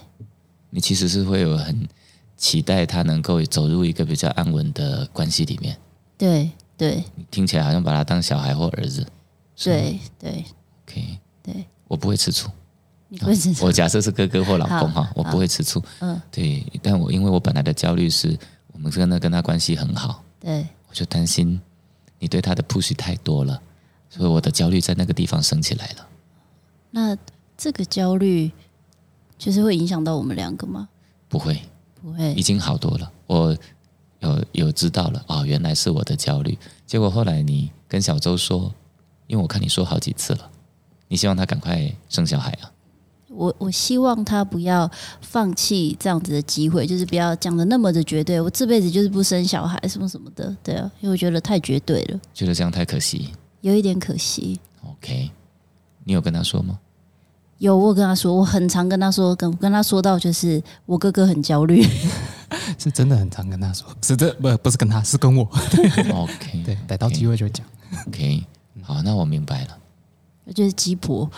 [0.71, 1.87] 你其实是会有很
[2.35, 5.77] 期待他能够走入一个比较安稳的关系里面。
[6.17, 9.05] 对对你听起来好像把他当小孩或儿子。
[9.63, 10.45] 对对
[10.85, 12.49] ，，OK，对，我不会吃醋。
[13.09, 15.81] 你会吃醋我假设是哥哥或老公哈，我不会吃醋。
[15.99, 18.37] 嗯，对，但我因为我本来的焦虑是
[18.73, 21.59] 我们真的跟他关系很好，对我就担心
[22.19, 23.59] 你对他的 push 太多了，
[24.09, 26.07] 所以我的焦虑在那个地方升起来了。
[26.91, 27.17] 那
[27.57, 28.51] 这个焦虑
[29.37, 30.87] 就是会影响到我们两个吗？
[31.29, 31.59] 不会，
[32.01, 33.11] 不会已，经好多了。
[33.25, 33.57] 我
[34.19, 36.57] 有有知道了哦，原来是我的焦虑。
[36.85, 38.73] 结果后来你跟小周说，
[39.27, 40.49] 因为我看你说好几次了，
[41.07, 42.71] 你希望他赶快生小孩啊。
[43.29, 44.89] 我我希望他不要
[45.21, 48.41] 放弃这样子的机会，就是不要讲的那么的绝对。
[48.41, 53.29] 我这辈子就是不生小孩什么什么的，对啊，因为我觉得太绝对了，觉得这样太可惜。
[53.61, 54.59] 有一点可惜。
[54.87, 55.29] OK，
[56.03, 56.79] 你有跟他说吗？
[57.59, 61.83] 有我有跟他说，我很常跟他说，跟跟他说到就是我哥哥很焦虑，
[62.77, 65.43] 是真的很常跟他说，是这不不是跟他，是跟我。
[66.13, 67.65] OK， 对，逮到机会就讲。
[68.07, 68.43] OK，
[68.81, 69.77] 好，那我明白了。
[70.53, 71.29] 就是鸡婆，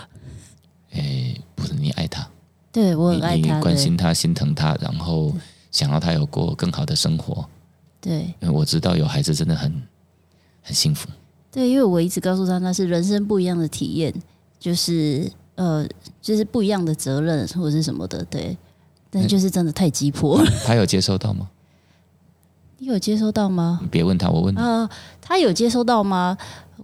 [0.91, 2.27] 诶，不是你爱他，
[2.71, 5.33] 对我很爱你他，你关心他、心疼他，然后
[5.71, 7.43] 想要他有过更好的生活。
[8.01, 9.81] 对因为我知道有孩子真的很
[10.61, 11.07] 很幸福。
[11.51, 14.13] 对，因为我一直告诉他那是人生不一样的体验，
[14.59, 15.85] 就是呃，
[16.21, 18.57] 就是不一样的责任或者是什么的，对。
[19.11, 21.49] 但就是真的太鸡婆，他有接收到吗？
[22.77, 23.79] 你有接收到吗？
[23.81, 24.89] 你别问他，我问他，啊、
[25.19, 26.37] 他有接收到吗？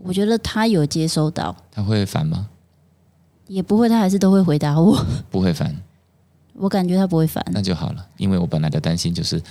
[0.04, 2.50] 我觉得他有接收到，他会烦吗？
[3.48, 5.02] 也不会，他还是都会回答我。
[5.32, 5.74] 不会烦，
[6.56, 7.42] 我感觉他不会烦。
[7.54, 8.06] 那就好了。
[8.18, 9.42] 因为我本来的担心就是，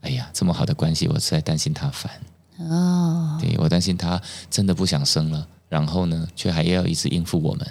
[0.00, 2.10] 哎呀，这么好的关系，我是在担心他烦。
[2.58, 4.20] 哦，对我担心他
[4.50, 7.66] 真的不想生了，然后呢，却还要一直应付我们。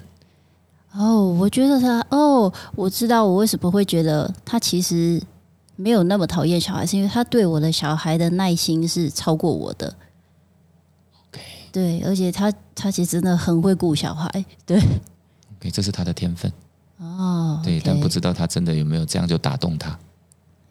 [0.94, 5.22] 哦，我觉得他哦，我知道我为什么会觉得他其实
[5.76, 9.96] 没有那么讨厌小孩，是因为他对我的小孩的耐心是超过我的。
[11.30, 14.46] OK，对，而且他他其实真的很会顾小孩。
[14.66, 16.52] 对，OK，这是他的天分。
[16.98, 19.98] 哦，对但不知道他真的有没有这样就打动他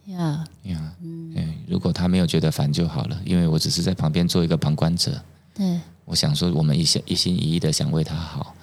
[0.06, 0.94] 呀，呀。
[1.02, 5.20] 嗯，如果他没有觉得烦就好了，因为我只是在旁边做一个旁观者。
[5.54, 8.54] 对，我想说，我们一心一心一意的想为他好，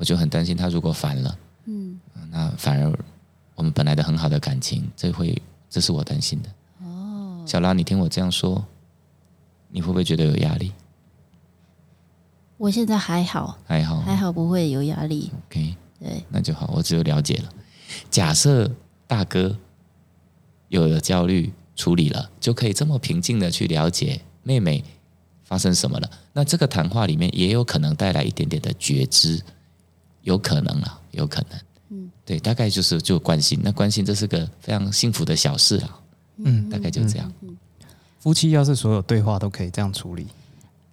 [0.00, 2.90] 我就很担心他如果反了，嗯，那反而
[3.54, 6.48] 我们本来的很好的感情，这会这是我担心的。
[6.82, 8.64] 哦，小拉，你听我这样说，
[9.68, 10.72] 你会不会觉得有压力？
[12.56, 15.30] 我现在还好，还好还好不会有压力。
[15.50, 17.52] ，OK，对，那就好，我只有了解了。
[18.08, 18.70] 假设
[19.06, 19.54] 大哥
[20.68, 24.82] 有了焦虑处理了，就可以这么平静的去了解妹妹
[25.44, 26.10] 发生什么了。
[26.32, 29.42] 那这个谈话里面也有可能带来一点点的觉知，
[30.22, 31.60] 有可能啊，有可能。
[31.90, 36.00] 嗯，对，大概就是就关心，那关心这是个非常幸福的小事啊。
[36.42, 37.32] 嗯，大概就这样。
[38.18, 40.26] 夫妻要是所有对话都可以这样处理，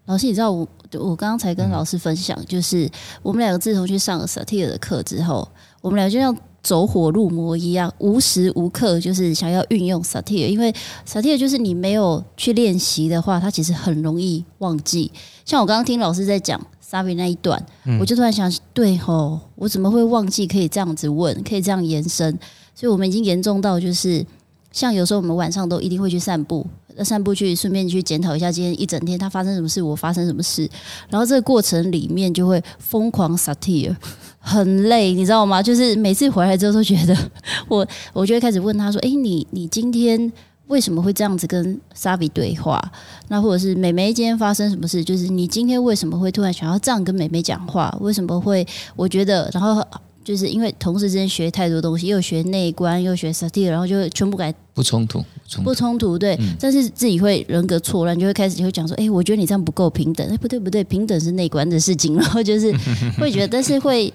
[0.05, 2.89] 老师，你知道我我刚刚才跟老师分享，就是
[3.21, 5.47] 我们两个自从去上了萨提尔的课之后，
[5.82, 10.73] 我们俩就像走火入魔一样，无时无刻就是想要运用萨提尔，因为
[11.05, 15.11] 萨提尔就是你没有去练习的话，它其实很容易忘记。
[15.43, 17.61] 像我刚刚听老师在讲 Sabi 那一段，
[17.99, 22.31] 我就突然想，对吼，我怎么会忘记可以这样子问，可以这样延伸？
[22.73, 24.25] 所以我们已经严重到就是，
[24.71, 26.65] 像有时候我们晚上都一定会去散步，
[26.95, 30.69] 那散步去顺便去检讨一下今天一整天他发生什么事，我发生什么事，
[31.09, 33.93] 然后这个过程里面就会疯狂 satir，
[34.39, 35.61] 很累，你知道吗？
[35.61, 37.13] 就是每次回来之后都觉得
[37.67, 40.31] 我，我就会开始问他说：“诶，你你今天
[40.68, 42.82] 为什么会这样子跟 Savi 对话？
[43.28, 45.03] 那或者是美眉今天发生什么事？
[45.03, 47.95] 就是你今天为什么会突然想要这样跟美眉讲话？
[48.01, 48.65] 为什么会？
[48.95, 49.84] 我觉得，然后。”
[50.28, 55.24] 就是因为同事之间学太多东西，又学内观，又学 satir，然后就全部改不冲突，
[55.63, 56.20] 不冲突。
[56.20, 62.76] 对，但是自己会人格错乱，就会开始就会讲说，哎、我觉得你这样不够平等，哎、不对不对，平等是内观的事情，然后就是
[63.18, 64.13] 会觉得，但是会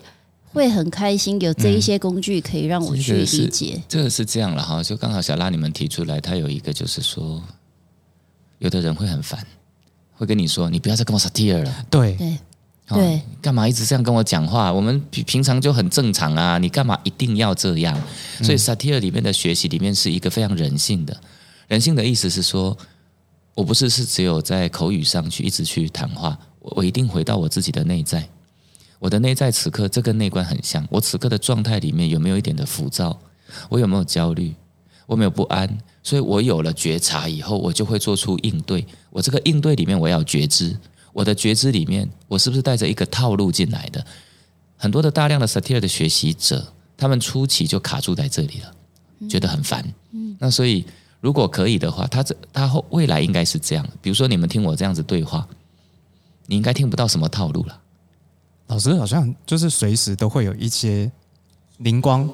[0.53, 7.43] 会很开心，有这一些工具可以让我去理解，这个是这样了哈，就刚好小拉你们提出来，他有一个就是说，
[8.59, 9.45] 有的人会很烦，
[10.13, 11.87] 会跟你说，你不要再跟我 satire 了。
[11.91, 12.39] 对，对
[12.89, 14.73] 哦对，干嘛一直这样跟我讲话？
[14.73, 17.99] 我们平平常就很正常啊，你干嘛一定要这样？
[18.43, 21.19] 所以 satire 里面的学习里面是一个非常人性的，
[21.69, 22.77] 人性的意思是说，
[23.55, 28.29] 我不是是只有在口语上去一直去谈话，我我一定回到我自己的内在，
[29.03, 33.19] 我的内在此刻这跟内观很像，我此刻的状态里面有没有一点的浮躁？
[33.69, 34.55] 我有没有焦虑？
[35.07, 35.69] 我没有不安？
[36.05, 38.87] 所以我有了觉察以后，我就会做出应对。
[39.11, 40.79] 我这个应对里面，我要觉知。
[41.13, 44.07] 我的觉知里面，我是不是带着一个套路进来的？
[44.77, 49.85] 很多的大量的 satire 的学习者，他们初期就卡住在这里了，觉得很烦。
[50.39, 50.87] 那所以
[51.21, 53.85] 如果可以的话，他这他后未来应该是这样。
[54.01, 55.49] 比如说你们听我这样子对话，
[56.47, 57.82] 你应该听不到什么套路了。
[58.73, 61.13] 老师好像就是随时都会有一些
[61.77, 62.27] 灵光，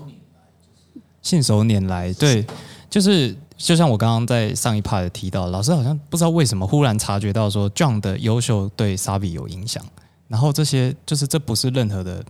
[1.21, 2.13] 信手拈来。
[2.13, 2.47] 对，
[2.89, 9.85] 就是就像我刚刚在上一 part 提到，老师好像不知道为什么忽然察觉到说 John 的优秀对 Sabi 有影响，
[10.29, 12.25] 然后这些就是这不是任何的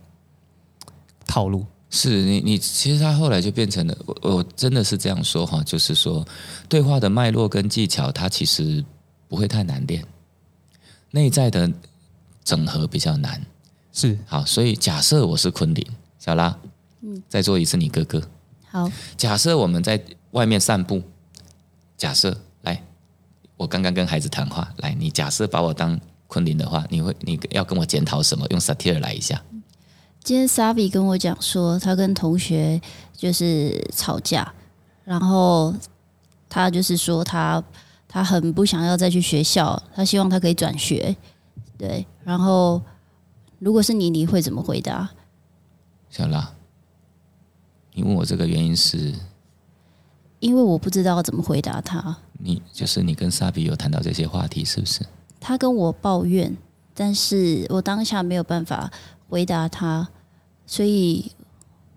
[1.26, 6.26] 套路，是你，你其实他后来就变成了，我我真的是这样说哈，就是说
[6.66, 8.82] 对话的脉络跟技巧，它其实
[9.28, 10.02] 不会太难练，
[11.11, 11.70] 内在的
[12.42, 13.44] 整合比较难。
[13.99, 15.84] 是好，所以假设我是昆凌，
[16.20, 16.57] 小拉，
[17.01, 18.22] 嗯，再做一次你哥哥。
[18.70, 21.03] 好，假设我们在外面散步，
[21.96, 22.80] 假设来，
[23.57, 28.46] 我刚刚跟孩子谈话，来，你假设把我当昆凌的话，你会你要跟我检讨什么？
[28.51, 29.42] 用 satire 来一下。
[30.22, 32.80] 今天 Savi 跟我讲说，他跟同学
[33.16, 34.55] 就是吵架，
[35.03, 35.74] 然后
[36.49, 37.61] 他就是说他
[38.07, 41.16] 他很不想要再去学校，他希望他可以转学，
[41.76, 42.80] 对，然后
[43.59, 45.11] 如果是你，你会怎么回答？
[46.11, 46.54] 小拉，
[47.92, 49.14] 你问我这个原因是
[50.40, 55.04] 因为我不知道怎么回答他，你就是你跟萨比有谈到这些话题，是不是？
[55.40, 56.56] 他跟我抱怨，
[56.94, 58.90] 但是我当下没有办法
[59.28, 60.09] 回答他，
[60.66, 61.30] 所以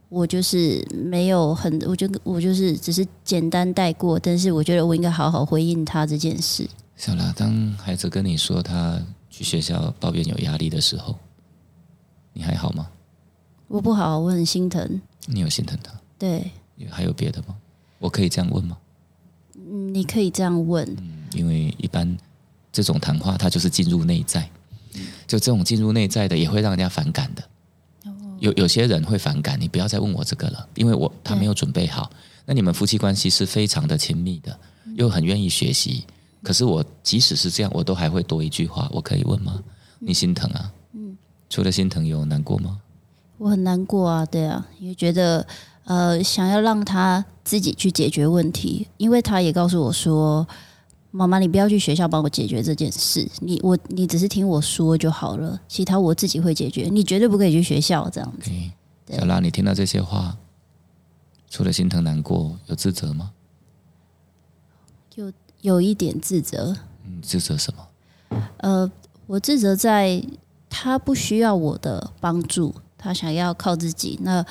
[0.10, 6.68] 我就是没有很，我就我就是只是简单带过，但是我觉得我应该好好回应他这件事。
[6.98, 9.00] 小拉，当孩子跟你说他
[9.30, 11.16] 去学校抱怨有压力的时候，
[12.34, 12.88] 你还好吗？
[13.68, 15.02] 我不好，我很心疼。
[15.28, 15.94] 你有心疼他？
[16.20, 16.52] 对，
[16.90, 17.56] 还有别的吗？
[18.00, 18.78] 我可以这样问吗？
[19.56, 20.98] 嗯你可以这样问。
[21.34, 22.18] 因为一般
[22.72, 24.50] 这种谈话，它就是进入内在，
[25.26, 27.44] 就这种进入内在的，也会让人家反感的。
[28.40, 32.10] 有有些人会反感，你不要再问我这个了，因为我他没有准备好。
[32.46, 34.60] 那你们夫妻关系是非常的亲密的，
[34.96, 36.06] 又很愿意学习。
[36.42, 39.64] 可是我即使是这样，我都还会多一句话，我可以问吗？
[40.00, 40.74] 你心疼啊？
[41.52, 42.80] 除了心疼，有难过吗？
[43.38, 45.46] 我很难过啊，对啊，因为觉得
[45.84, 50.48] 呃，想要让他自己去解决问题，因为他也告诉我说
[51.12, 58.50] ：“妈妈，你不要去学校帮我解决这件事，你我你只是听我说就好了，其他我自己会解决，你绝对不可以去学校这样子。”
[59.14, 60.38] 小拉，你听到这些话，
[61.50, 63.34] 除了心疼难过，有自责吗？
[65.16, 68.40] 有有一点自责，嗯，自责什么？
[68.60, 68.90] 呃，
[69.28, 70.24] 我自责在
[70.74, 74.18] 他不需要我的帮助，他想要靠自己。
[74.24, 74.44] 那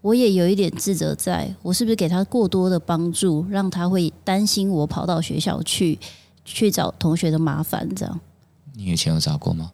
[0.00, 5.98] 我也有一点自责在，我是不是给他过多的帮助，让他会担心我跑到学校去
[6.44, 7.86] 去找同学的麻烦？
[7.94, 8.20] 这样
[8.72, 9.72] 你以前有找过吗？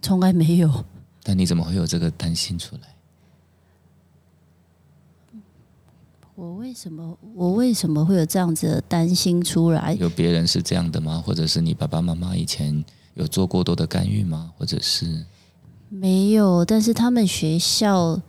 [0.00, 0.84] 从来没有。
[1.24, 2.82] 但你怎么会有这个担心出来？
[6.36, 9.94] 我为什么我为什么会有这样子的担心出来？
[9.94, 11.20] 有别人是这样的吗？
[11.24, 12.84] 或者是你爸爸妈妈以前
[13.16, 14.52] 有做过多的干预吗？
[14.56, 15.24] 或者是
[15.88, 18.20] 没有，但是他们学校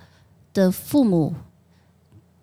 [0.53, 1.33] 的父母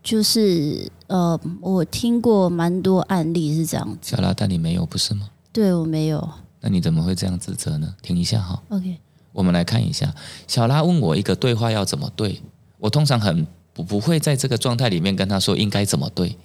[0.03, 4.15] 就是呃，我听过蛮多案例是这样子。
[4.15, 5.29] 小拉，但你没有不是吗？
[5.53, 6.29] 对我没有。
[6.61, 7.95] 那你怎么会这样指责呢？
[8.03, 8.99] 停一下哈，OK，
[9.33, 10.15] 我们来看一下。
[10.47, 12.43] 小拉问我一个对话要怎么对，
[12.79, 16.37] 我通常很不不会在这个状态里面跟他说应该怎么对，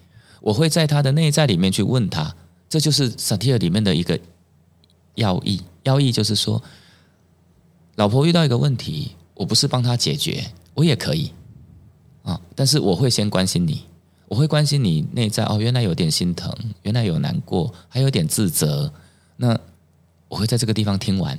[0.41, 2.33] 我会在他的内在里面去问他，
[2.69, 4.17] 这就是萨提尔里面的一个
[5.15, 5.61] 要义。
[5.89, 6.61] 要义就是说，
[7.95, 11.31] 老婆遇到一个问题，我不是帮她解决，我也可以
[12.21, 13.81] 啊，但是我会先关心你，
[14.27, 18.93] 我会关心你内在哦，原来有点心疼，原来有难过，还有点自责，
[19.35, 19.59] 那
[20.27, 21.37] 我会在这个地方听完，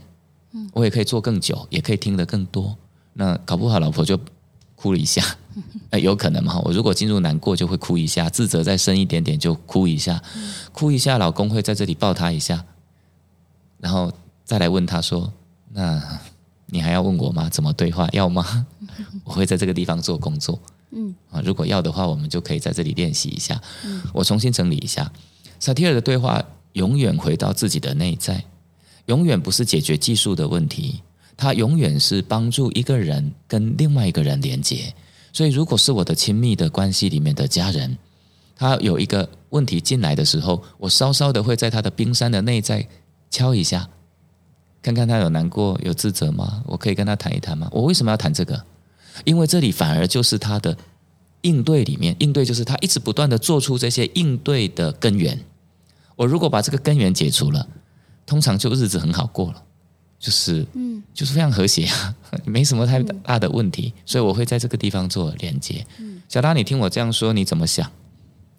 [0.72, 2.76] 我也可以做更久，也可以听得更多。
[3.12, 4.18] 那搞不好老婆就
[4.74, 5.22] 哭了一下，
[5.90, 6.58] 呃， 有可能嘛？
[6.64, 10.20] 我如果进入难过就会哭一下，自责再深一点点就哭一下，
[10.72, 12.64] 哭一下，老公会在这里抱她一下，
[13.78, 14.12] 然后
[14.50, 15.32] 再来问他说
[15.72, 16.18] ：“那
[16.66, 17.48] 你还要问我吗？
[17.48, 18.08] 怎么对话？
[18.10, 18.66] 要吗？”
[19.22, 20.60] 我会在这个地方做工作。
[20.90, 23.60] 嗯啊，如果要的话，我们就可以在这里练习一下。
[24.12, 25.08] 我重新整理一下，
[25.60, 28.44] 萨提尔的对话永远回到自己的内在，
[29.06, 31.00] 永远不是解决技术的问题，
[31.36, 34.92] 它永远是帮助一个人跟另外一个人连接。
[35.32, 37.96] 所以，如果是我的亲密的关系里面的家人，
[38.56, 42.84] 他有一个问题进来的时候，我稍稍的会在他的冰山的内在
[43.30, 43.88] 敲一下，
[44.82, 46.62] 看看他有难过、有自责吗？
[46.66, 47.68] 我可以跟他谈一谈吗？
[47.70, 48.64] 我为什么要谈这个？
[49.24, 50.76] 因为这里反而就是他的
[51.42, 55.38] 应对里面，应对就是他一直不断的做出这些应对的根源。
[56.16, 57.66] 我如果把这个根源解除了，
[58.24, 59.62] 通常就日子很好过了，
[60.18, 62.14] 就是嗯就是非常和谐啊，
[62.44, 65.86] 没什么太大的问题，所以我会在这个地方做连接。
[66.28, 67.90] 小达，你听我这样说，你怎么想？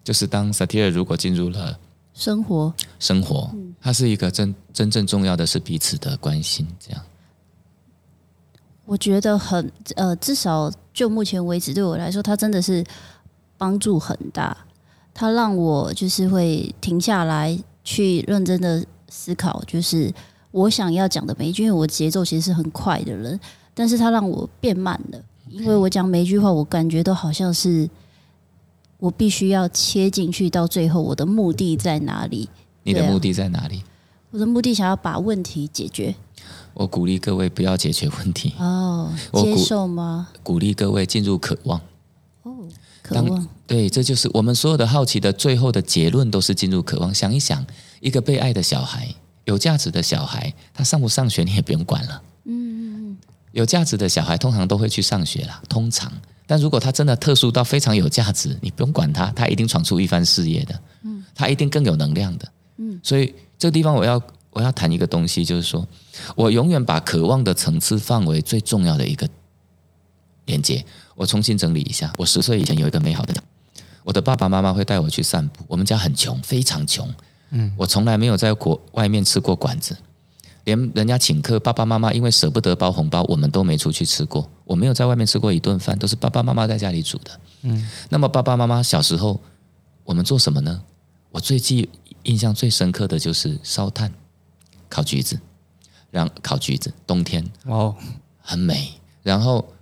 [0.04, 1.78] 就是当萨提尔如果进入了
[2.12, 7.02] 生活生活，它是一个真真正重要的是彼此的关心，这样。
[8.84, 12.84] 我觉得很呃，至少就目前为止对我来说，它真的是
[13.58, 14.56] 帮助很大。
[15.14, 20.12] 它让我就是会停下来，去认真的思考，就是
[20.50, 23.38] 我想要讲的每一句，因为我节奏其实是很快的人，
[23.74, 27.88] 但是它让我变慢了，因为我讲每一句话，我感觉都好像是
[28.98, 32.48] 我必须要切进去，到最后我的目的在哪里？
[32.82, 33.82] 你的目的在哪里？
[34.30, 36.14] 我的目的想要把问题解决
[36.72, 40.28] 我鼓励各位不要解决问题，哦，接受吗？
[40.42, 41.78] 鼓励各位进入渴望。
[42.44, 42.56] 哦，
[43.02, 43.46] 渴望。
[43.66, 47.14] 对，这就是我们所有的好奇的最后的结论，都是进入渴望。
[47.14, 47.64] 想一想，
[48.00, 49.14] 一个被爱的小孩，
[49.44, 52.22] 有价值的小孩，他上不上学你也不用管了。
[52.44, 53.16] 嗯嗯嗯，
[53.52, 56.10] 有价值的小孩通常都会去上学啦，通常。
[56.46, 60.80] 但如果他真的特殊到非常有价值，你不用管他，他一定闯出一番事业的。
[61.02, 62.48] 嗯，他一定更有能量的。
[62.76, 64.20] 嗯，所以这个地方我要
[64.50, 65.86] 我要谈一个东西，就是说
[66.34, 69.28] 我永远把渴望的层次范围最重要的一个
[70.46, 70.84] 连接。
[71.14, 73.34] 我重新整理一下，我十岁以前有一个美好的，
[74.02, 75.64] 我的爸爸妈妈会带我去散步。
[75.68, 77.08] 我们家很穷，非常穷。
[77.50, 79.96] 嗯，我从来没有在国外面吃过馆子。
[80.64, 84.48] 连人家请客，爸爸妈妈因为舍不得包红包，我们都没出去吃过。
[84.64, 87.40] 我没有在外面吃过一顿饭，都是爸爸妈妈在家里煮的。
[87.62, 89.40] 嗯，那么爸爸妈妈小时候，
[90.04, 90.80] 我们做什么呢？
[91.30, 91.88] 我最记
[92.24, 94.12] 印象最深刻的就是烧炭、
[94.88, 95.38] 烤橘子，
[96.10, 97.94] 让烤橘子，冬天哦，
[98.40, 98.92] 很美。
[99.22, 99.72] 然后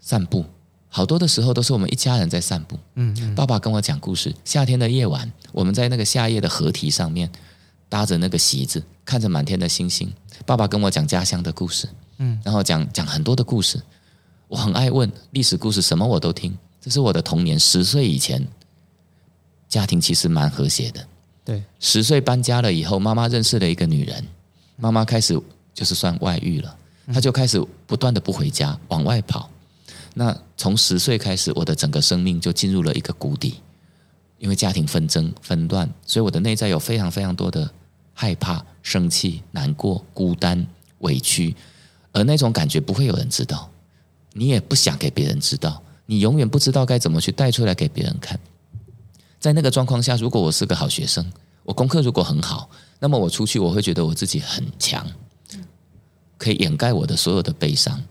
[0.00, 0.44] 散步，
[0.88, 2.78] 好多的时候都是我们一家人在散步。
[2.94, 4.34] 嗯嗯，爸爸跟我讲故事。
[4.44, 7.30] 夏天的夜晚，我们在那个夏夜的河堤上面
[7.88, 10.12] 搭着那个席子，看着满天的星星。
[10.44, 11.88] 爸爸跟我讲家乡的故事，
[12.18, 13.82] 嗯，然后讲讲很多的故事。
[14.48, 16.56] 我很爱问历史故事，什么我都听。
[16.80, 18.46] 这是我的童年，十岁以前，
[19.68, 21.06] 家庭其实蛮和谐的。
[21.48, 24.22] 对，十岁搬家了以后，妈妈认识了一个女人，
[24.76, 25.32] 妈妈开始
[25.72, 26.76] 就是算外遇了，
[27.10, 29.48] 她就开始不断的不回家，往外跑。
[30.12, 33.62] 那从十岁开始，我的整个生命就进入了一个谷底，
[34.36, 37.70] 因为家庭纷争纷乱，所以我的内在有非常非常多的
[38.12, 40.66] 害怕、生气、难过、孤单、
[40.98, 41.56] 委屈，
[42.12, 43.70] 而那种感觉不会有人知道，
[44.34, 48.38] 你也不想给别人知道，你永远不知道该怎么去带出来给别人看。
[49.38, 51.24] 在那个状况下，如果我是个好学生，
[51.64, 52.68] 我功课如果很好，
[52.98, 55.06] 那么我出去我会觉得我自己很强，
[56.36, 58.02] 可以掩盖我的所有的悲伤。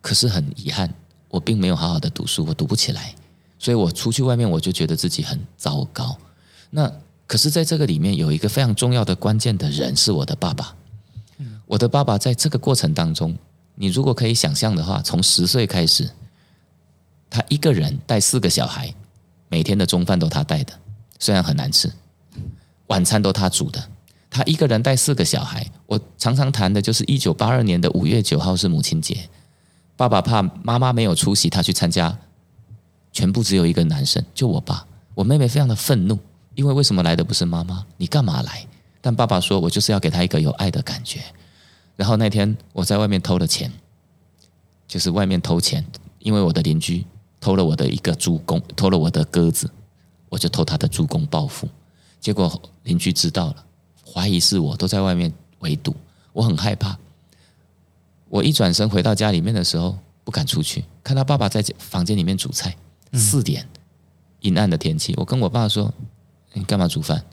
[0.00, 0.92] 可是很遗憾。
[1.30, 3.14] 我并没有好好的读书，我读不起来，
[3.58, 6.16] 所以我出去外面我就觉得自己很糟糕。
[6.70, 6.90] 那
[7.26, 10.74] 可是在这个里面有一个非常重要的关键的人是我的爸爸。
[11.66, 13.36] 我的爸爸在这个过程当中，
[13.74, 16.08] 你如果可以想象的话，从十岁开始，
[17.28, 18.94] 他一个人带四个小孩，
[19.48, 20.72] 每天的中饭都他带的，
[21.18, 21.92] 虽然很难吃，
[22.88, 23.82] 晚餐都他煮的。
[24.30, 29.28] 他一个人带四个小孩，我常常谈的就是一九八二年的五月九号是母亲节。
[29.96, 32.16] 爸爸怕妈妈没有出席，他去参加，
[33.10, 34.86] 全部只有一个男生，就我爸。
[35.14, 36.18] 我妹妹非常的愤怒，
[36.54, 37.84] 因为为什么来的不是妈妈？
[37.96, 38.66] 你干嘛来？
[39.00, 41.20] 但爸爸说我就是要给他一个有爱的感觉。
[41.96, 43.72] 然后那天我在外面偷了钱，
[44.86, 45.84] 就是外面偷钱，
[46.18, 47.04] 因为我的邻居
[47.40, 49.70] 偷了我的一个猪公，偷了我的鸽子，
[50.28, 51.68] 我就偷他的猪公报复。
[52.20, 53.64] 结果邻居知道了，
[54.04, 55.94] 怀疑是我，都在外面围堵，
[56.32, 56.98] 我很害怕。
[58.28, 62.76] 我一转身回到家里面的时候，不敢出去，看到爸爸在房间里面煮菜。
[63.14, 63.66] 四点，
[64.40, 65.94] 阴暗的天气，我跟我爸说
[66.52, 67.24] ：“你干嘛煮饭？”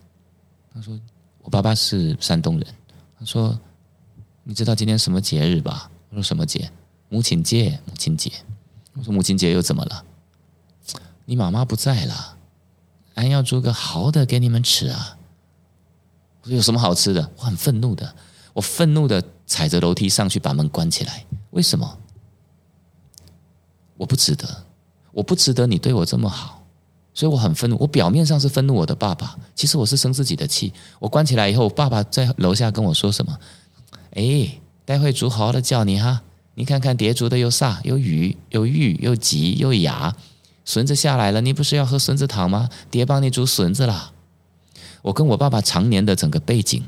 [0.74, 0.98] 他说
[1.44, 2.68] ：“我爸爸是山东人。”
[3.20, 3.60] 他说
[4.44, 6.72] ：“你知道今天什么节日吧？”我说：“什么节？
[7.10, 8.32] 母亲节，母亲节。”
[8.98, 10.04] 我说：“母亲节又怎么了？”
[11.26, 12.38] 你妈妈不在了，
[13.16, 15.18] 俺要煮个好的给你们吃啊！
[16.42, 18.16] 我说：“有什么好吃的？”我很愤怒的。
[18.54, 21.26] 我愤怒的踩着楼梯上去，把门关起来。
[21.52, 21.98] 为什么？
[23.98, 24.66] 我不值得，
[25.12, 26.64] 我不值得你对我这么好，
[27.14, 27.78] 所以我很愤怒。
[27.80, 30.72] 我表面上是愤怒我的爸爸，其实我是生自己的气。
[31.00, 33.38] 我关起来以后，爸爸在楼下跟我说什么？
[34.12, 36.22] 哎，待会煮好了叫你哈。
[36.56, 37.80] 你看看碟煮的有啥？
[37.84, 40.16] 有鱼，有玉，有鸡，有鸭。
[40.64, 42.70] 孙子下来了，你不是要喝孙子汤吗？
[42.90, 44.12] 爹帮你煮孙子啦。
[45.02, 46.84] 我跟我爸爸常年的整个背景，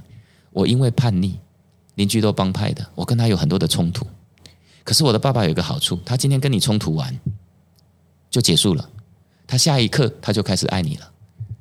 [0.52, 1.40] 我因为叛逆。
[1.96, 4.06] 邻居都帮派的，我跟他有很多的冲突。
[4.84, 7.20] 可是我的爸爸有一个好处，他今天跟你冲突完
[8.30, 8.90] 就结束了，
[9.48, 11.12] 他下一刻他就开始爱你了。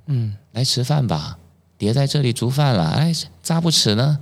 [0.07, 1.39] 嗯，来吃饭吧，
[1.79, 2.91] 爹在这里煮饭了。
[2.91, 4.19] 哎，咋不吃呢？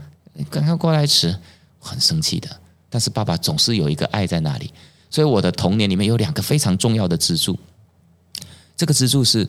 [0.49, 1.37] 赶快过来吃，
[1.81, 2.49] 很生气的。
[2.95, 4.71] 但是爸爸总是有一个爱在那里，
[5.11, 7.59] 所以我的童年里面有两个非常重要的支柱。
[8.77, 9.49] 这个支柱是。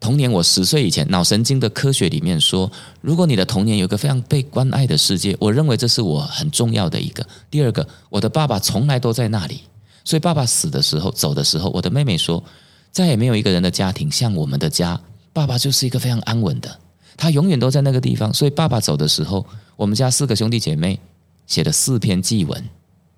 [0.00, 2.72] 童年，我十岁以前，脑神经的科学里面说，
[3.02, 7.22] 如果你的童年有一个非常被关爱的世界，我认为这是我很重要的一个。
[7.50, 9.60] 第二个，我的爸爸从来都在那里，
[10.02, 12.42] 所以爸爸死的时候、走的时候，我的妹妹说，
[12.90, 14.98] 再也没有一个人的家庭像我们的家，
[15.34, 16.78] 爸爸就是一个非常安稳的，
[17.18, 18.32] 他永远都在那个地方。
[18.32, 19.44] 所以爸爸走的时候，
[19.76, 20.98] 我们家四个兄弟姐妹
[21.46, 22.64] 写了四篇祭文，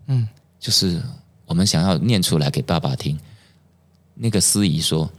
[0.07, 0.29] 嗯，
[0.59, 1.01] 就是
[1.47, 3.19] 我们想要念出来给爸爸听。
[4.15, 5.11] 那个司仪说。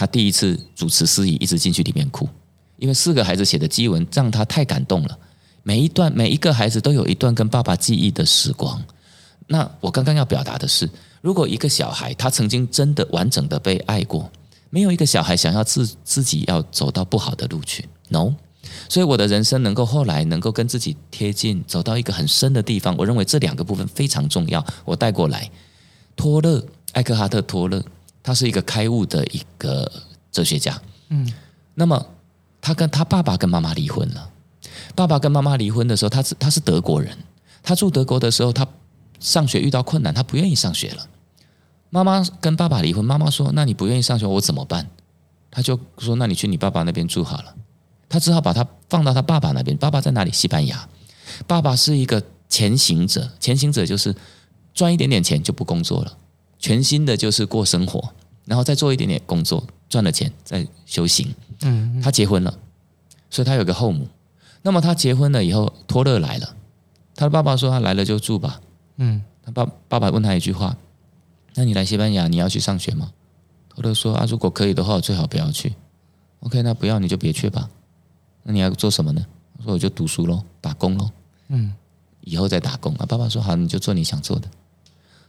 [0.00, 2.28] 他第一次主持司仪，一直进去里面哭，
[2.76, 5.18] 因为四个孩子写的祭文让他太感动了。
[5.64, 8.80] 每一段，每一个孩子都有一段跟爸爸记忆的时光。
[9.48, 10.88] 那我刚刚要表达的是，
[11.20, 14.30] 如果一个小孩他曾经真的完整的被爱过，
[14.70, 17.88] 没有一个小孩想要自自己要走到不好的路去。
[18.06, 18.34] No，
[18.88, 24.64] 所以我的人生能够后来能够跟自己贴近，走到一个很深的地方，我认为这两个部分非常重要。
[24.84, 25.50] 我带过来，
[26.16, 27.82] 托勒，艾克哈特·托勒。
[28.20, 29.90] 他是一个开悟的一个
[30.30, 30.78] 哲学家，
[31.08, 31.32] 嗯，
[31.74, 32.04] 那么
[32.60, 34.30] 他跟他爸爸跟妈妈离婚了。
[34.94, 37.16] 爸爸跟妈妈离婚的时候，他是他是德国人，
[37.62, 38.66] 他住德国的时候，他
[39.18, 41.06] 上学遇到困难，他不愿意上学了。
[41.88, 44.90] 妈妈跟爸爸离婚，妈妈说：“那你不愿意上学，我怎么办？”
[45.50, 47.54] 他就说：“那你去你爸爸那边住好了。”
[48.08, 49.76] 他只好把他放到他爸爸那边。
[49.76, 50.32] 爸爸在哪里？
[50.32, 50.88] 西班牙。
[51.46, 54.14] 爸爸是一个前行者，前行者就是
[54.72, 56.16] 赚一点点钱就不工作了。
[56.58, 58.12] 全新的就是过生活，
[58.44, 61.32] 然后再做一点点工作，赚了钱再修行。
[61.62, 62.58] 嗯，他结婚了，
[63.30, 64.08] 所以他有个后母。
[64.62, 66.56] 那么他结婚了以后，托勒来了，
[67.14, 68.60] 他的爸爸说他来了就住吧。
[68.96, 70.76] 嗯，他爸爸爸问他一句话
[71.54, 73.12] ：“那你来西班牙你要去上学吗？”
[73.70, 75.74] 托勒说：“啊，如果可以的话，最好不要去。
[76.40, 77.70] ”OK，那不要你就别去吧。
[78.42, 79.24] 那你要做什么呢？
[79.58, 81.10] 我说我就读书喽，打工喽。
[81.48, 81.74] 嗯，
[82.20, 83.06] 以后再打工啊。
[83.06, 84.48] 爸爸说好，你就做你想做的。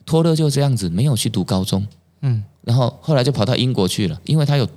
[0.06, 1.86] 托勒就这样子没有去读高中，
[2.22, 4.68] 嗯，然后后来就跑到英国去了，因为他有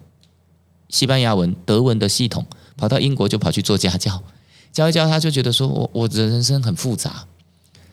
[0.88, 4.22] 西班牙文、德文的系统，跑到英国就跑去做家教，
[4.72, 7.26] 教一教他就觉得说我我的人生很复杂，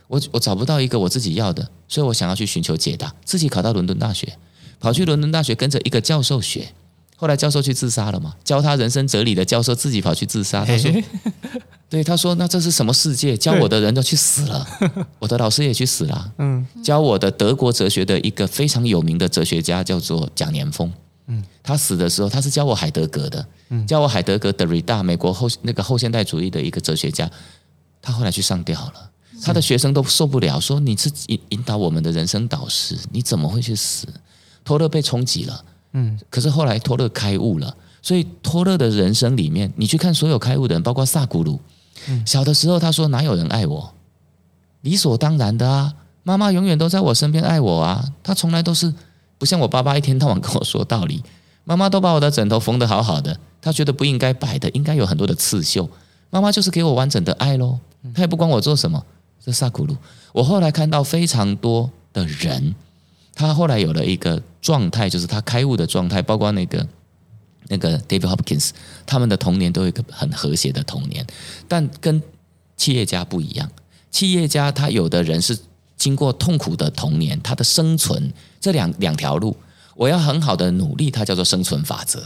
[0.08, 4.38] 我我找不到一个我自己要的，所以我想要去寻求解答，自己考到伦敦大学，
[4.80, 6.74] 跑去伦敦大学跟着一个教授学。
[7.20, 8.34] 后来教授去自杀了嘛？
[8.46, 10.64] 教他人生哲理的教授自己跑去自杀。
[10.64, 10.90] 他说
[11.90, 13.36] ：“对，他说那这是什么世界？
[13.36, 14.66] 教我的人都去死了，
[15.20, 16.34] 我的老师也去死了。
[16.38, 20.90] 嗯，教我的德国哲学的一个非常有名的哲学家叫做蒋年峰。
[21.28, 27.30] 嗯，他死的时候他是教我海德格的，嗯教我海德格的瑞大，美国后那个后现代主义的一个哲学家。
[28.02, 29.12] 他后来去上吊了，
[29.44, 34.08] 他的学生都受不了，说你是引引导我们的人生导师，你怎么会去死？
[34.64, 41.60] 托勒被冲击了。”嗯，可是后来托勒开悟了，所以托勒的人生里面，你去看所有开悟的人，包括萨古鲁，
[42.26, 43.94] 小的时候他说哪有人爱我，
[44.82, 48.94] 理所当然的啊，妈妈永远都在我身边爱我啊，他从来都是
[49.38, 51.24] 不像我爸爸一天到晚跟我说道理，
[51.64, 55.90] 妈妈都把我的枕头缝得好好的，他觉得不应该摆的，应该有很多的刺绣，
[56.30, 57.80] 妈妈就是给我完整的爱喽，
[58.14, 59.04] 他也不管我做什么，
[59.44, 59.98] 这萨古鲁，
[60.34, 62.76] 我后来看到非常多的人。
[63.40, 66.86] 他后来有了一个状态，就是他开悟的状态，包括那个
[67.70, 68.72] 那个 David Hopkins，
[69.06, 71.26] 他们的童年都有一个很和谐的童年，
[71.66, 72.22] 但跟
[72.76, 73.72] 企业家不一样。
[74.12, 75.58] 企业家他有的人是
[75.96, 79.56] 经过痛苦的童年，他的生存这两两条路，
[79.96, 82.22] 我要很好的努力，它叫做生存法则。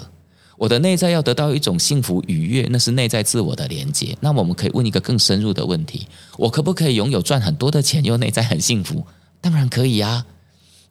[0.57, 4.17] 我的内在要得到一种幸福愉悦，那是内在自我的连接。
[4.21, 6.07] 那我们可以问一个更深入的问题：
[6.37, 9.05] 我可不可以拥有赚很多的钱，又内在很幸福？
[9.39, 10.25] 当然可以啊。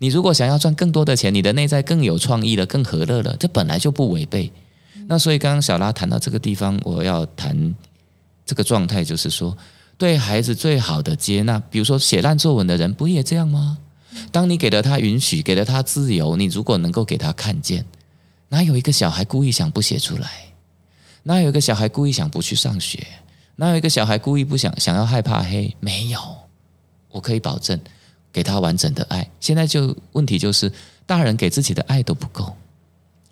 [0.02, 4.50] 你如果想要赚更多的钱，你的内在更有创意了，更和乐了，这本来就不违背。
[5.06, 7.72] 那所以刚刚小拉谈到这个地方，我要谈
[8.44, 9.56] 这个状态，就是说
[9.96, 11.62] 对孩子最好的接纳。
[11.70, 13.78] 比如说写烂作文的人，不也这样吗？
[14.32, 17.84] 当你给了他允许，给了他自由，你如果能够给他看见，
[18.48, 20.28] 哪有一个小孩故意想不写出来？
[21.22, 23.06] 哪有一个小孩故意想不去上学？
[23.54, 25.76] 哪有一个小孩故意不想想要害怕黑？
[25.78, 26.18] 没有，
[27.12, 27.78] 我可以保证。
[28.32, 30.72] 给他完整的爱，现在就问题就是，
[31.04, 32.56] 大人给自己的爱都不够，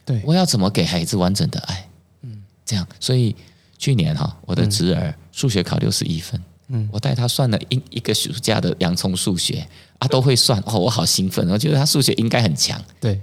[0.05, 1.89] 对，我要怎么给孩子完整的爱？
[2.23, 3.35] 嗯，这样，所以
[3.79, 6.39] 去年哈，我的侄儿数学考六十一分，
[6.69, 9.67] 嗯，我带他算了一一个暑假的洋葱数学，
[9.99, 13.19] 啊，都会算，哦，我好兴奋，我觉得他数学应该很强，对，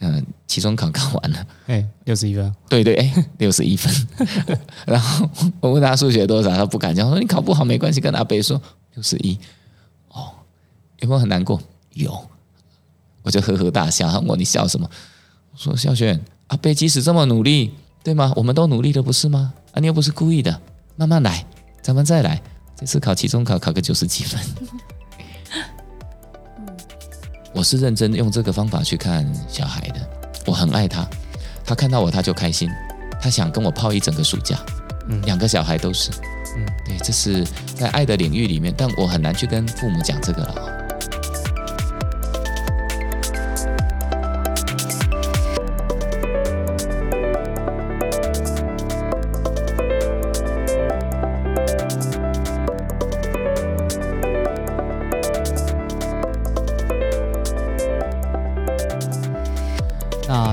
[0.00, 3.94] 嗯，期中考考完了，哎，六十一分，对对，哎，六十一分，
[4.86, 5.30] 然后
[5.60, 8.60] 我问他数学多少，他不敢讲，说你考不好没关系，跟阿北说
[8.94, 9.38] 六十一。
[11.00, 11.60] 有没有很难过？
[11.94, 12.28] 有，
[13.22, 14.08] 我就呵呵大笑。
[14.10, 14.88] 他问我你笑什么？
[15.52, 17.74] 我说孝轩，阿贝即使这么努力，
[18.04, 18.32] 对吗？
[18.36, 19.52] 我们都努力了，不是吗？
[19.72, 20.60] 啊，你又不是故意的，
[20.96, 21.44] 慢慢来，
[21.82, 22.40] 咱们再来。
[22.76, 24.40] 这次考期中考考个九十几分。
[27.52, 30.08] 我是认真用这个方法去看小孩的，
[30.46, 31.06] 我很爱他，
[31.64, 32.70] 他看到我他就开心，
[33.20, 34.58] 他想跟我泡一整个暑假。
[35.08, 36.10] 嗯，两个小孩都是。
[36.56, 37.44] 嗯，对，这是
[37.74, 40.79] 在爱的领域里面，但我很难去跟父母讲这个了。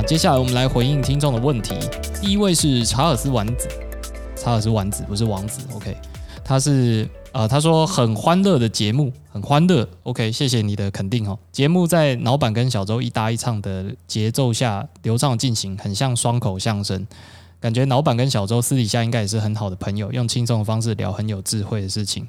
[0.07, 1.75] 接下来我们来回应听众的问题。
[2.21, 3.67] 第一位是查尔斯丸子，
[4.37, 5.97] 查尔斯丸子不是王子，OK？
[6.45, 10.31] 他是呃，他说很欢乐的节目，很欢乐，OK？
[10.31, 11.37] 谢谢你的肯定哦。
[11.51, 17.05] 节目在老板跟小周一搭一唱的节奏下流畅进行，很像双口相声。
[17.59, 22.25] 感觉老板跟小周私底下应该也是很好的朋友，用轻松的方式聊很有智慧的事情。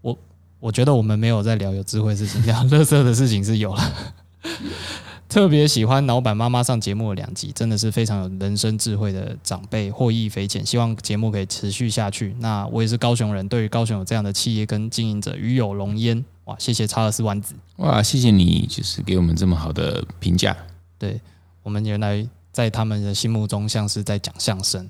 [0.00, 0.16] 我
[0.58, 3.92] 我觉得我们没有在聊有智慧的事情，聊乐色的事情是有了。
[5.28, 10.64] 特别喜欢老板妈妈上节目的两集，真的是非常有人生智慧的长辈，获益匪浅。
[10.64, 12.34] 希望节目可以持续下去。
[12.38, 16.24] 那我也是高雄人，对于高雄有这样的企业跟经营者，与有荣焉。
[16.44, 17.54] 哇，谢谢查尔斯丸子。
[17.76, 20.56] 哇，谢谢你，就是给我们这么好的评价。
[20.96, 21.20] 对
[21.62, 24.88] 我们原来在他们的心目中像是在讲相声，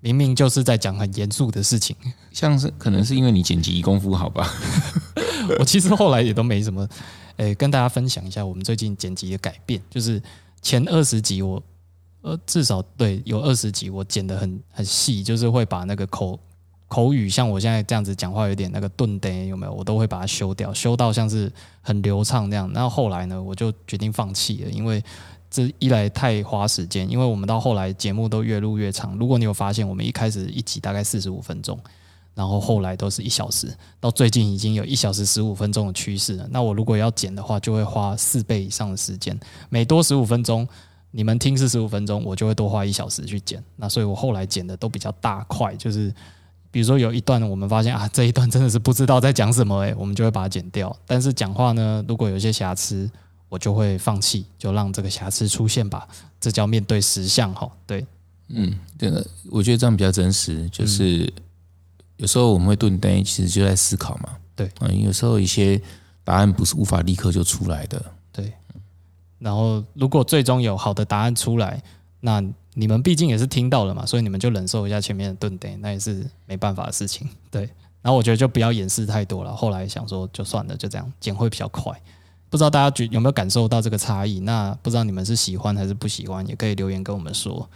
[0.00, 1.96] 明明就是在讲很严肃的事情。
[2.32, 4.48] 像是可能是因为你剪辑功夫好吧？
[5.58, 6.88] 我其实后来也都没什么。
[7.36, 10.20] 诶，跟大家分享一下我们最近剪辑的改变，就是
[10.60, 11.62] 前二十集我
[12.22, 16.38] 呃至少对有二十集我剪的很很细，就是会把那个口
[16.88, 22.68] 口语像我现在这样子讲话有点那个顿的有没有，我都会把它修掉，修到像是很流畅那样。
[22.72, 25.00] 然后后来呢，我就决定放弃了，因为
[25.50, 29.16] 这一来太花时间，因为我们到后来节目都越录越长。
[29.18, 31.78] 如果你有发现，我们一开始一集大概四十五分钟。
[32.34, 36.46] 然后后来都是一小时，到最近已经有一小时十五分钟的趋势了。
[36.52, 39.36] 那我如果要剪的话，就会花四倍以上的时间，
[39.70, 40.64] 每多十五分钟，
[41.10, 43.60] 你们听是十五分钟，我就会多花一小时去剪。
[43.74, 46.14] 那所以我后来剪的都比较大块，就是
[46.70, 50.96] 比比如说有一段我们发现啊，这一段真的是不知道在讲什么，诶，我们就会把它剪掉。
[51.08, 53.10] 但是讲话呢，如果有些瑕疵，
[53.48, 56.06] 我就会放弃，就让这个瑕疵出现吧。
[56.40, 57.70] 这叫面对实相哈。
[57.86, 58.06] 对，
[58.48, 60.68] 嗯，这个我觉得这样比较真实。
[60.70, 61.32] 就是
[62.16, 64.36] 有时候我们会顿呆，其实就在思考嘛。
[64.54, 65.80] 对，嗯，有时候一些
[66.24, 68.04] 答案不是无法立刻就出来的。
[68.32, 68.52] 对，
[69.38, 71.82] 然后如果最终有好的答案出来，
[72.20, 72.42] 那
[72.74, 77.28] 你们毕竟也是听到了嘛，所以你们就忍受一下前面的顿呆，那也是没办法的事情。
[77.50, 77.62] 对，
[78.02, 79.56] 然后我觉得就不要掩饰太多了。
[79.56, 81.92] 后来想说，就算了，就这样剪会比较快。
[82.50, 84.40] 不知道大家觉有没有感受到这个差异？
[84.40, 87.68] 那不知道你们是喜欢还是不喜欢，也可以留言跟我们说。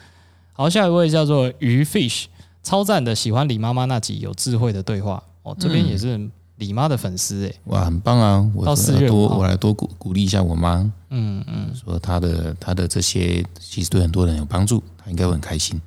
[0.55, 2.25] 好，下一位叫做鱼 fish，
[2.63, 5.57] 超赞的，喜欢李妈妈那集有智慧的对话哦。
[5.59, 8.51] 这边也是李妈的粉丝诶，哇，很棒啊！
[8.55, 10.91] 我到四月多，我来多鼓鼓励一下我妈。
[11.11, 15.81] 嗯嗯，说她的她的这些其实对很多人有帮助，她应该会很开心。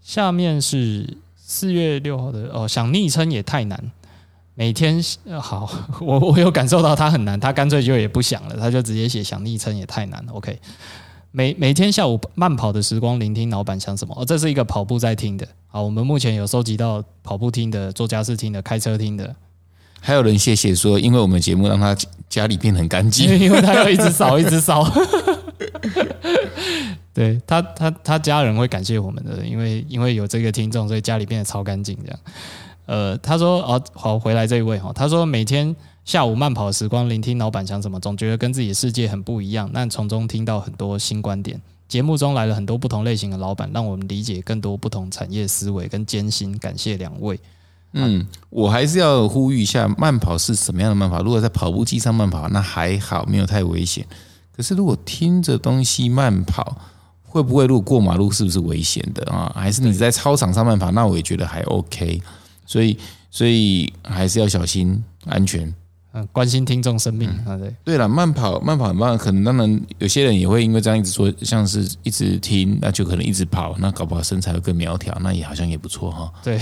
[0.00, 3.90] 下面是四月六号的哦，想昵称也太难。
[4.58, 5.00] 每天
[5.40, 5.70] 好，
[6.02, 10.32] 我我有感受到他很难，他干脆就也不想了，他就直接写想昵称也太难了。
[10.32, 10.58] OK，
[11.30, 14.12] 每每天下午慢跑的时光，聆听老板想什么？
[14.18, 15.46] 哦，这是一个跑步在听的。
[15.68, 19.32] 好，我们目前有收集到跑步听的、做家事听的、开车听的，
[20.00, 21.96] 还有人谢谢说，因为我们节目让他
[22.28, 24.84] 家里变得很干净， 因为他要一直扫，一直扫。
[27.14, 32.18] 对他，他他家人会感谢我们的，因为因为有这个听众，所以家里变得超干净这样。
[32.88, 35.76] 呃，他说哦，好，回来这一位哈，他说每天
[36.06, 41.60] 下午慢跑时光，聆听老板讲什么，总觉得跟自己的世界很不一样，但从中听到很多新观点。
[41.86, 46.56] 节目中来了很多不同类型的老板，让我们理解更多不同产业思维跟艰辛。
[46.56, 47.38] 感谢两位。
[47.92, 51.22] 嗯，我还是要呼吁一下，慢跑是什么样的慢跑？
[51.22, 54.06] 如果在跑步机上慢跑，那还好，没有太危险。
[54.56, 56.76] 可是如果听着东西慢跑，
[57.22, 59.52] 会不会如果过马路是不是危险的啊？
[59.54, 62.20] 还是你在操场上慢跑，那我也觉得还 OK。
[62.68, 62.98] 所以，
[63.30, 65.74] 所以还是要小心安全。
[66.12, 67.74] 嗯，关心听众生命啊，对。
[67.84, 69.16] 对了，慢跑，慢跑很棒。
[69.16, 76.32] 可能当然有些人也会因为这样一直说，像是一直听，那就可能一直跑，那搞不好身材会更苗条，那也好像也不错哈。
[76.42, 76.60] 对，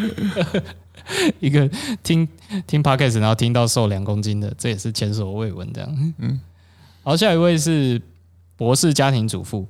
[1.40, 1.68] 一个
[2.02, 2.28] 听
[2.66, 6.14] 听 podcast，然后听到瘦两公斤的，这也是前所未闻这样。
[6.18, 6.40] 嗯。
[7.02, 8.00] 好，下一位是
[8.56, 9.66] 博士家庭主妇，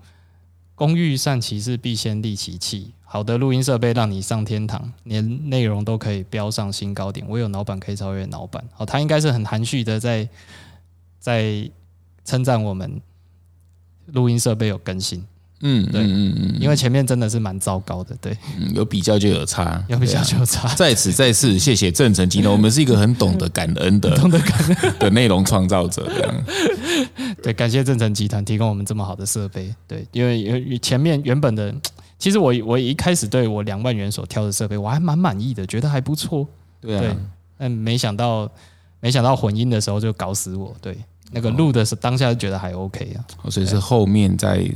[0.74, 2.92] 工欲善其事，必先利其器。
[3.12, 7.26] 好的录音设备让你上天堂，连内容都可以飙上新高点。
[7.28, 8.64] 我有老板可以超越老板。
[8.72, 10.28] 好，他应该是很含蓄的在
[11.18, 11.68] 在
[12.24, 13.00] 称赞我们
[14.12, 15.24] 录音设备有更新。
[15.62, 18.16] 嗯，对，嗯嗯，因为前面真的是蛮糟糕的。
[18.20, 18.38] 对，
[18.74, 20.72] 有比较就有差，有比较就有差。
[20.78, 26.08] 在此再次谢谢正成集团，我们是一个很懂得感恩的、 懂得感恩 的内容创造者。
[26.14, 26.44] 这样，
[27.42, 29.74] 对，感谢正成集团提供我们这么好的设备。
[29.88, 31.74] 对，因为因为前面原本的。
[32.20, 36.46] 其实我我一开始对我两万元所挑的设备我还蛮满意的，觉得还不错。
[36.80, 37.16] 对啊，
[37.56, 38.48] 但没想到
[39.00, 40.76] 没想到混音的时候就搞死我。
[40.80, 40.96] 对，
[41.32, 43.50] 那个录的是当下就觉得还 OK 啊。
[43.50, 44.70] 所以是后面在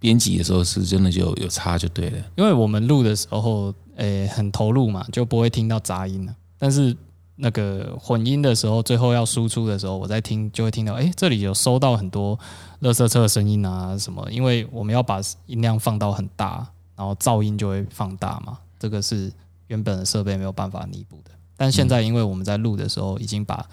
[0.00, 2.18] 编辑的时候是真的就有差就对了。
[2.36, 6.34] 因为我们录的时候诶很投入嘛，就不会听到杂音了。
[6.58, 6.96] 但是
[7.40, 12.38] 那个混音的时候，最后要输出的时候，我在听就会听到，哎，这里有收到很多。
[12.80, 14.26] 乐色车的声音啊，什么？
[14.30, 16.66] 因为我们要把音量放到很大，
[16.96, 18.58] 然后噪音就会放大嘛。
[18.78, 19.30] 这个是
[19.66, 21.30] 原本的设备没有办法弥补的。
[21.56, 23.66] 但现在因为我们在录的时候已经把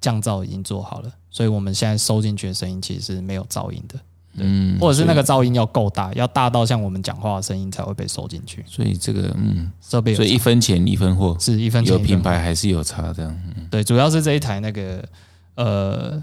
[0.00, 3.98] 降噪已经做好了，所以我们现在收进去的声音其实是没有噪音的。
[4.36, 8.64] 嗯，或者是那个噪音要够大，要大到像我们讲话的声音才会被收进去。
[8.66, 13.34] 所以这个嗯，设备所以一分钱一分货，是一分钱有品牌还是有差的。
[13.70, 15.04] 对，主要是这一台那个
[15.56, 16.22] 呃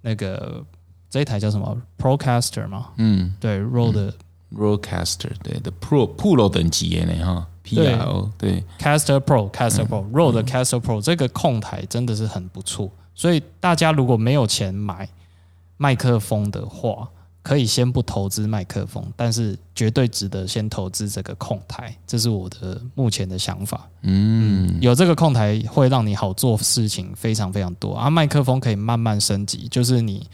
[0.00, 0.64] 那个。
[1.12, 2.86] 这一台叫什么？Procaster 吗？
[2.96, 4.14] 嗯，对，Rode
[4.50, 15.06] Rodecaster，对的，Pro Pro 等级的呢哈，Pro 对，Caster Pro，Caster Pro，Rode Caster Pro 这个控台真的是很不错，所以大家如果没有钱买
[15.76, 17.06] 麦克风的话，
[17.42, 23.88] 可以先不投资麦克风，但是绝对值得先投资这个控台，这是我的目前的想法。
[24.02, 30.26] 嗯，有这个控台会让你好做事情非常非常多，而麦克风可以慢慢升级，就是你。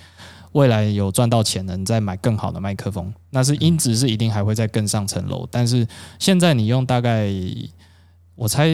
[0.52, 5.46] 未来有赚到钱了，你再买更好的麦克风，那是音质是一定还会再更上层楼。
[5.50, 5.86] 但是
[6.18, 7.30] 现在你用大概
[8.34, 8.66] 我猜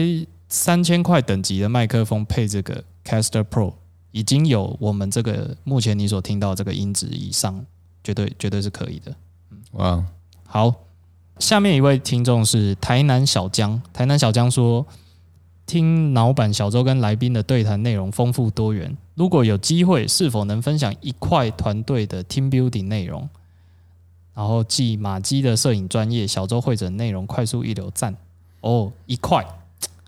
[0.47, 3.73] 三千块等级的麦克风配这个 Caster Pro，
[4.11, 7.63] 已经有我们这个目前你所听到这个音质以上，
[8.05, 9.13] 绝对绝对是可以的。
[9.71, 10.01] 哇，
[10.45, 10.73] 好，
[11.39, 14.85] 下面一位听众是台南小江，台南小江说。
[15.67, 23.27] 听老板小周跟来宾的对谈内容丰富多元，如果有机会，是否能分享一块团队的 team building 内容？
[24.35, 28.15] 然后继马基的摄影专业，小周会诊内容快速一流赞
[28.61, 29.43] 哦，一块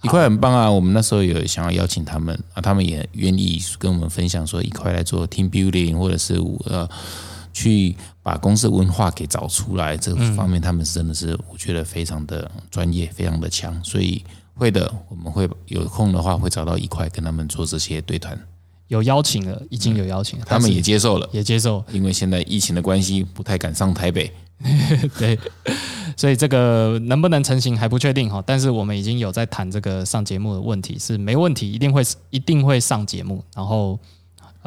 [0.04, 0.70] 一块很棒啊！
[0.70, 6.36] 我们那时候有想要邀请他们啊，他们也愿意跟我们分享说一块来做 team building，或者是
[6.66, 6.88] 呃
[7.58, 9.98] 去把公司文化给找出来。
[9.98, 13.84] 这方面他们是真的是我觉得非常的专业，非常的强。
[13.84, 18.40] 所以会的，我们会有空的话会找到一块跟他们做这些对谈。
[18.90, 24.32] 有邀请了，已经有邀请了，他们也接受了，也接受，因为现在疫情的关系，不太敢上台北。
[25.18, 25.38] 对，
[26.16, 28.42] 所以这个能不能成型还不确定哈。
[28.46, 33.44] 但是我们已经有在谈这个上节目的问题，是没问题，一定会一定会上节目。
[33.56, 34.00] 然后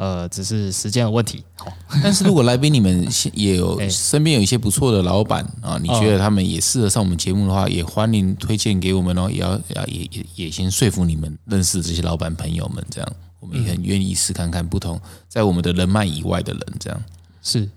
[0.01, 1.43] 呃，只是时间的问题。
[1.55, 1.71] 好，
[2.01, 9.29] 但是如果来宾你们也有 身边有一些不错的老板啊，你觉得他们也适合上我们节目的话，也欢迎推荐给我们哦。
[9.29, 13.13] 也要要也也也先说服你们认识这些老板朋友们，这样。
[13.39, 17.03] 我们也很愿意试看看不同，在我们的人脉以外的人，这样
[17.43, 17.69] 是。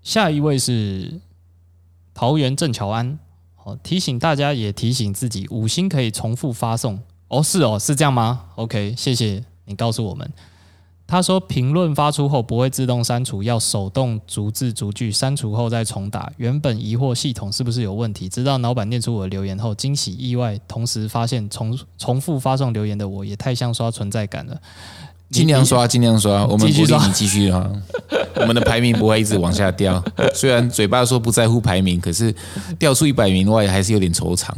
[0.00, 1.20] 下一位是
[2.14, 3.18] 桃园郑乔安，
[3.56, 7.00] 好提醒大家，也提醒自己，五星可以重复发送。
[7.26, 10.32] 哦，是哦，是这样吗？OK，谢谢你告诉我们。
[11.10, 16.30] 他说评论发出后不会自动删除，要手动逐字逐句删除后再重打。
[16.36, 24.60] 原本疑惑系统是不是有问题，直到老板念出我的留言后，惊喜意外，同时发现重重复发送留言的我也太像刷存在感了。
[25.30, 27.70] 尽量刷，尽量刷，我们 鼓励你继续啊。
[28.36, 30.04] 我们的排名不会一直往下掉，
[30.34, 32.34] 虽然嘴巴说不在乎排名，可是
[32.78, 34.52] 掉出一百名外还是有点惆怅。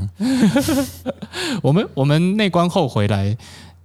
[1.62, 3.36] 我们我们内关后回来。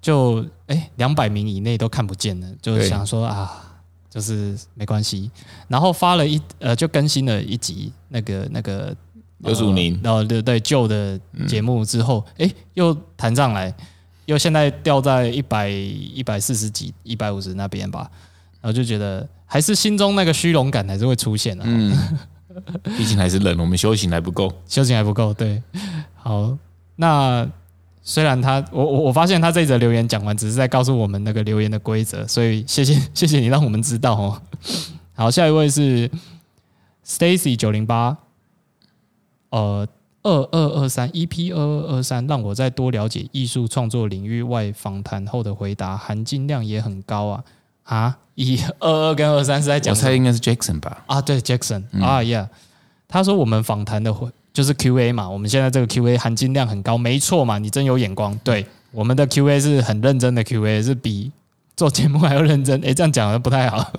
[0.06, 5.32] 就哎，两百名以内都看不见了，就想说啊，就是没关系。
[5.68, 8.96] 然后发了一呃，就更新了一集那个那个
[9.40, 13.74] 刘祖宁，然后对对旧的节目之后，哎，又弹上来，
[14.26, 18.08] 又现在掉在一百一百四十几、一百五十那边吧。
[18.62, 21.64] 然后就觉得还是心中那个虚荣感还是会出现的。
[21.66, 21.98] 嗯，
[22.96, 25.34] 毕竟还是冷，我们修行还不够，修行还不够。
[25.34, 25.64] 对，
[26.14, 26.56] 好，
[26.96, 27.50] 那。
[28.08, 34.42] 虽然他，我我我发现他这一则留言讲完，只是在告诉我们那个留言的规则，所以谢谢 谢谢你让我们知道哦。
[35.16, 36.10] 好，下一位是
[37.04, 38.16] Stacy 九零八，
[39.50, 39.88] 呃，
[40.22, 47.44] 二二二三 EP 二二二三，让我再多了解艺术创作领域外访谈后的回答含金量也很高啊
[47.86, 48.18] 啊！
[48.36, 51.04] 一二二跟二三是在讲，我猜应该是 Jackson 吧？
[51.08, 52.50] 啊，对，Jackson 啊，Yeah，
[53.08, 54.30] 他说我们访谈的回。
[54.56, 58.34] 就是 Q&A 嘛，我们现在这个 Q&A 含金量很高，没错嘛，你真有眼光。
[58.42, 61.30] 对，我们的 Q&A 是很认真的 Q&A，是比
[61.76, 62.80] 做节目还要认真。
[62.80, 63.92] 诶，这样讲的不太好。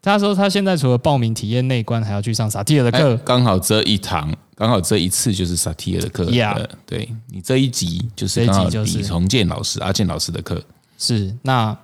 [0.00, 3.14] 他说他现在除了报名体验内观，还要去上萨提尔的课。
[3.18, 6.24] 刚好这一堂，刚好这一次就是萨提尔的课。
[6.30, 10.64] Yeah，对你这一集就是刚好李重建老师阿健老师的课。
[10.96, 11.76] 是那。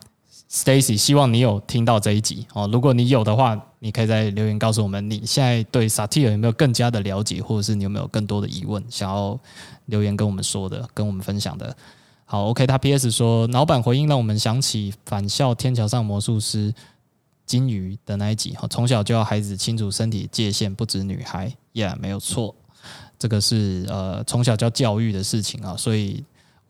[0.52, 2.68] Stacy，希望你有听到这一集哦。
[2.70, 9.38] 如果你有的话，你可以在留言告诉我们，你现在对萨提尔有没有更加的了解，或者是你有没有更多的疑问想要
[9.86, 11.74] 留言跟我们说的，跟我们分享的。
[12.26, 16.70] 好，OK，他 PS 说，老板回应让我们想起《返校天桥上魔术师》
[17.46, 18.54] 金鱼的那一集。
[18.54, 22.54] 哈，从小就要孩子清楚身体界限，不止女孩，Yeah，没有错，
[23.18, 26.22] 这个是呃从小教教育的事情啊，所以。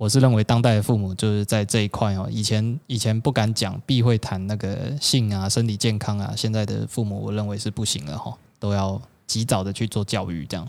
[0.02, 10.44] 我是认为当代的父母就是在这一块哦，以前以前不敢讲，避讳谈那个性啊、身体健康啊，现在的父母我认为是不行了哈，都要及早的去做教育。
[10.44, 10.68] 这样，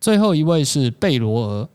[0.00, 1.68] 最后一位是贝罗尔，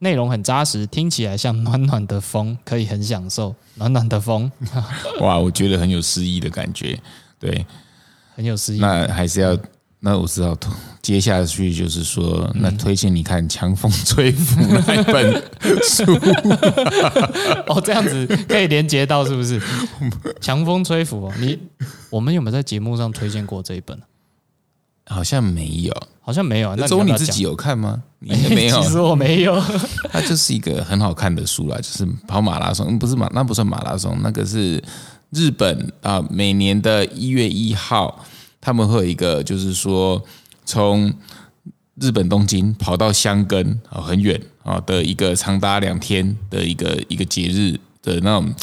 [0.00, 4.52] 内容很扎实，听起来像暖暖的风，可以很享受暖暖的风。
[5.22, 7.00] 哇，我觉得很有诗意的感觉，
[7.40, 7.64] 对，
[8.34, 8.78] 很有诗意。
[8.78, 9.58] 那还是要。
[10.04, 10.58] 那我知道，
[11.00, 15.32] 接下去就是说，那推荐你看《强风吹拂》那一本
[15.84, 16.02] 书。
[17.72, 19.60] 哦，这样子可以连接到是不是？
[20.40, 21.56] 《强风吹拂》哦，你
[22.10, 23.96] 我们有没有在节目上推荐过这一本？
[25.06, 26.74] 好像没有，好像没有。
[26.74, 28.02] 那周你自己有看吗？
[28.18, 28.82] 你 没有？
[28.82, 29.62] 其实我没有。
[30.10, 34.82] 它就是一个很好看的书啦，就是跑马拉松，不是马，那不算马拉松，那个是
[35.30, 38.24] 日本啊，每年的一月一号。
[38.62, 40.24] 他们会有一个，就是说
[40.64, 41.12] 从
[41.96, 48.54] 日本东京跑到箱根啊，很远啊的一个长达两天的一个一个节日的那种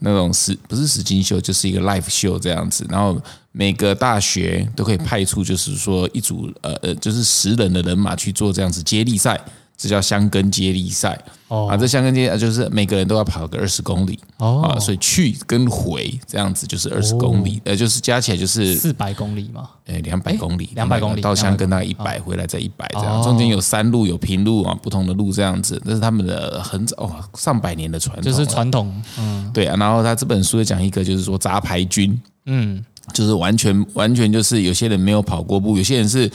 [0.00, 2.84] 那种实不是实金秀，就是一个 live 秀这样子。
[2.90, 3.18] 然后
[3.52, 9.40] 每个大学都可以派出，就是说一组呃呃，就是十人的人马去做这样子接力赛。
[9.76, 11.18] 这叫香根接力赛。
[11.48, 11.68] 哦。
[11.68, 14.18] 啊，这香根接就是每个人都要跑个二十公里。
[14.38, 14.62] 哦。
[14.62, 36.30] 啊，所以去跟回这样子就是二十公里，呃，就是加起来就是四百公里嘛，哎，两百公里，两百公里到香根大概一百，回来再一百这样，中间有山路有平路啊，不同的路这样子，这是他们的很早哦上百年的传统，就是传统，嗯，对啊，然后他这本书讲一个就是说杂牌军，嗯，就是完全完全就是有些人没有跑过步，有些人是。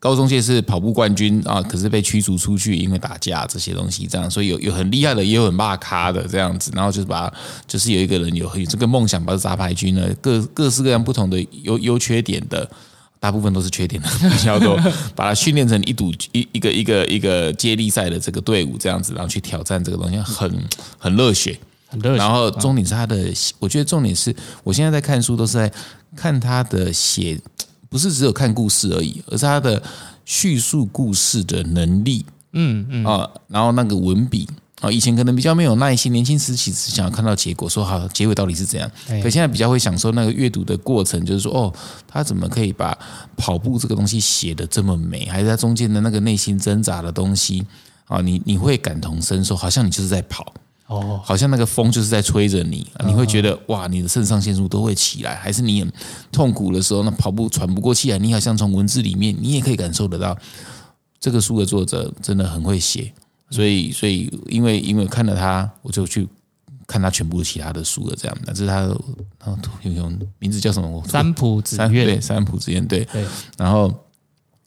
[0.00, 7.30] 高中界是跑步冠军啊，可是被驱逐出去，因为打架这些东西，这样，所以有有很厉害的，也有很骂咖的这样子，然后就是把，
[7.68, 12.66] 就是有一个人有有这个梦想，把杂牌军呢，各各式各样不同的优优缺点的，
[13.18, 14.74] 大部分都是缺点的 比较多，
[15.14, 20.50] 把它训练成一堵一一个一个一个接力赛的这个队伍这样子，然后去挑战这个东西，很
[20.96, 21.58] 很热血，
[21.90, 22.16] 很热血。
[22.16, 25.70] 然后重点是他的，我觉得重点是我现在在看书都是在
[26.16, 27.38] 看他的写。
[27.90, 29.82] 不是只有看故事而已，而是他的
[30.24, 33.04] 叙述故事的能力，嗯嗯。
[33.04, 34.48] 啊，然后那个文笔
[34.80, 38.90] 啊，以前可能比较没有耐心，年轻时期只想要看到结果，说好结尾到底是怎样，
[39.22, 41.74] 可现在比较会享受那个阅读的过程，就是说哦，
[42.06, 42.96] 他怎么可以把
[43.36, 47.66] 跑步这个东西写的这么美，还是他中间的那个内心挣扎的东西
[48.06, 50.54] 啊，你你会感同身受，好像你就是在跑。
[50.90, 55.92] 哦，好像那个风就是在吹着你，你会觉得哇，你的肾上腺素都会起来，还是你很
[56.32, 60.36] 痛苦的时候，那跑步喘不过气来，你好像从文字里面，你也可以感受得到。
[61.20, 63.12] 这个书的作者真的很会写，
[63.50, 66.26] 所以，所以因为因为看了他，我就去
[66.86, 68.36] 看他全部其他的书了，这样。
[68.46, 68.88] 这是他，
[69.38, 71.04] 他用用名字叫什么？
[71.06, 73.06] 三浦子苑，对，三浦子苑，对。
[73.56, 73.94] 然后，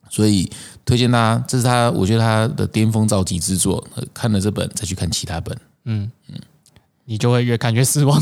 [0.09, 0.49] 所以
[0.85, 3.85] 推荐他，这是他，我觉得他的巅峰造极之作。
[4.13, 5.57] 看了这本，再去看其他本。
[5.85, 6.39] 嗯嗯，
[7.05, 8.21] 你就会越看越失望。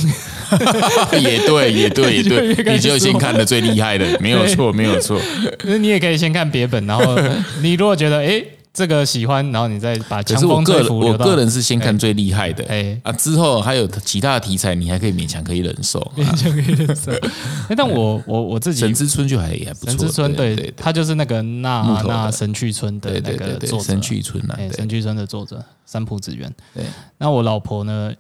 [1.20, 5.20] 也对，也对，也对，你就先看的最厉害的，没有错，没有错。
[5.66, 7.18] 那你也可以先看别本，然后
[7.62, 8.44] 你如果觉得哎。
[8.74, 11.00] 这个喜欢，然后你再把强风吹拂。
[11.00, 17.12] 我个人是先看最厉害的，哎啊，之后还有其他的题材，你还可以勉强可以忍受， 勉强可以忍受。
[17.68, 19.90] 哎，但我我我自己神之村就还也还不错。
[19.90, 26.50] 神之村对，他就是那个那那神去村的那个作者，神去村啊，神去村的作者三浦子源。
[26.74, 26.86] 对，
[27.18, 28.14] 那我老婆呢，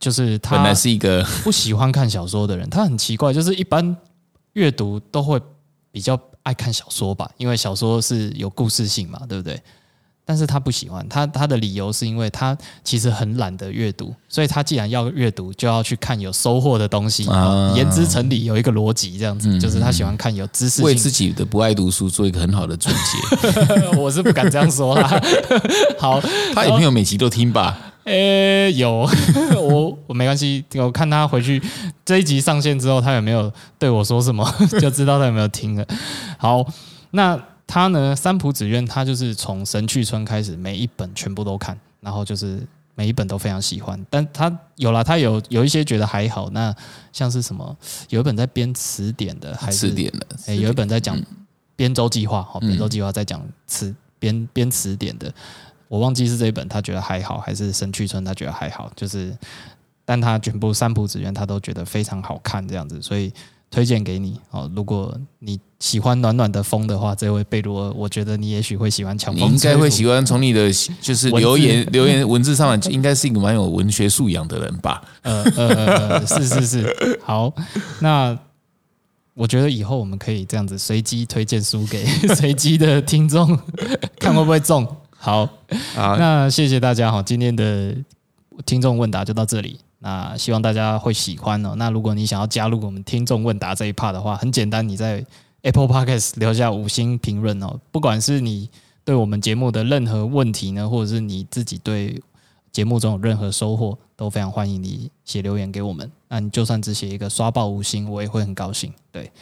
[0.00, 3.94] 就是她本来是一个不喜欢看小说的人，她很奇怪，就是一般
[4.54, 5.38] 阅读都会
[5.92, 6.18] 比较。
[6.46, 9.60] 爱看小说吧，因为小说是有故事性嘛，对不对？
[10.24, 17.24] 但是他不喜欢他，他的理由是因为他其实很懒得阅读，所以他既然要阅读，就要去看有收获的东西。
[17.74, 20.82] 言之成理，有一个逻辑，这样子就是他喜欢看有知识。
[20.82, 25.08] 为自己的不爱读书做一个很好的总结， 我是不敢这样说啦。
[25.98, 26.20] 好，
[26.54, 27.85] 他也没有每集都听吧？
[28.06, 29.08] 诶，有
[29.60, 31.60] 我我没关系，我看他回去
[32.04, 34.48] 这一集上线之后，他有没有对我说什么，
[34.80, 35.84] 就知道他有没有听了。
[36.38, 36.64] 好，
[37.10, 38.14] 那他呢？
[38.14, 42.64] 三浦子苑，他就是从神去村开始，每一本全部都看，然后就是
[42.94, 44.00] 每一本都非常喜欢。
[44.08, 46.48] 但他有了，他有有一些觉得还好。
[46.50, 46.72] 那
[47.12, 47.76] 像是什么？
[48.10, 50.26] 有一本在编词典的，还是词典的？
[50.46, 51.20] 诶，有一本在讲
[51.74, 55.34] 编周计划，好，编周计划在讲词编编词典的。
[55.88, 59.36] 我忘记是这一本，他觉得还好，还是神去村他觉得还好，就是，
[60.04, 63.32] 但他全部三浦子苑他都觉得非常好看这样子，所以
[63.70, 64.70] 推荐给你哦。
[64.74, 69.48] 如果你喜欢暖暖的风的话，这位贝罗，我觉得你也许会喜欢强风。
[69.48, 75.02] 你应该会喜欢，从你的 就是留言留言文字上，应该是一个蛮有文学素养的人吧？
[75.22, 77.52] 呃呃，是是是，好，
[78.00, 78.36] 那
[79.34, 82.04] 我觉得以后我们可以这样子随机推荐书给
[82.34, 83.46] 随机的听众，
[84.18, 84.84] 看会不会中。
[85.18, 85.46] 好，
[85.94, 87.96] 好，那谢谢大家哈，今天的
[88.64, 89.80] 听众问答就到这里。
[89.98, 91.74] 那希望大家会喜欢哦。
[91.76, 95.24] 那如果你想要加入我们听众问答这一 part 的话，很简单，你在
[95.62, 97.80] Apple Podcast 留下五星评论哦。
[97.90, 98.70] 不管是你
[99.04, 102.22] 对我们节目的任何问题呢，或者是你自己对
[102.70, 106.08] 节目中有任何收获，都非常欢迎你写留言给我们。
[106.28, 108.92] 那你就算只写一个刷爆五星，我也会很高兴。
[109.10, 109.32] 对，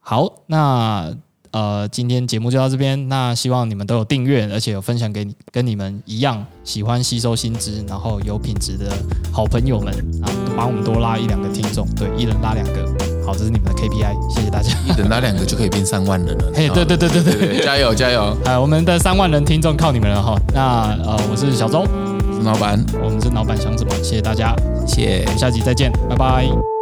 [0.00, 1.16] 好，那。
[1.54, 3.08] 呃，今天节目就到这边。
[3.08, 8.90] 那希望你们都有订阅，而且有分享给你跟你们一样喜欢吸收新知，然后有品质的
[9.32, 10.26] 好朋友们啊，
[10.56, 11.86] 帮我们多拉一两个听众。
[11.94, 12.84] 对，一人拉两个。
[13.24, 14.76] 好，这是你们的 KPI，谢谢大家。
[14.84, 16.50] 一人拉两个就可以变三万人了。
[16.58, 18.36] 嘿，对对对对对，加油加油！
[18.44, 20.36] 哎，我们的三万人听众靠你们了哈。
[20.52, 21.86] 那呃，我是小周，
[22.34, 23.94] 是老板，我们是老板想什么？
[24.02, 24.56] 谢谢大家，
[24.88, 26.73] 谢谢，下集再见，拜拜。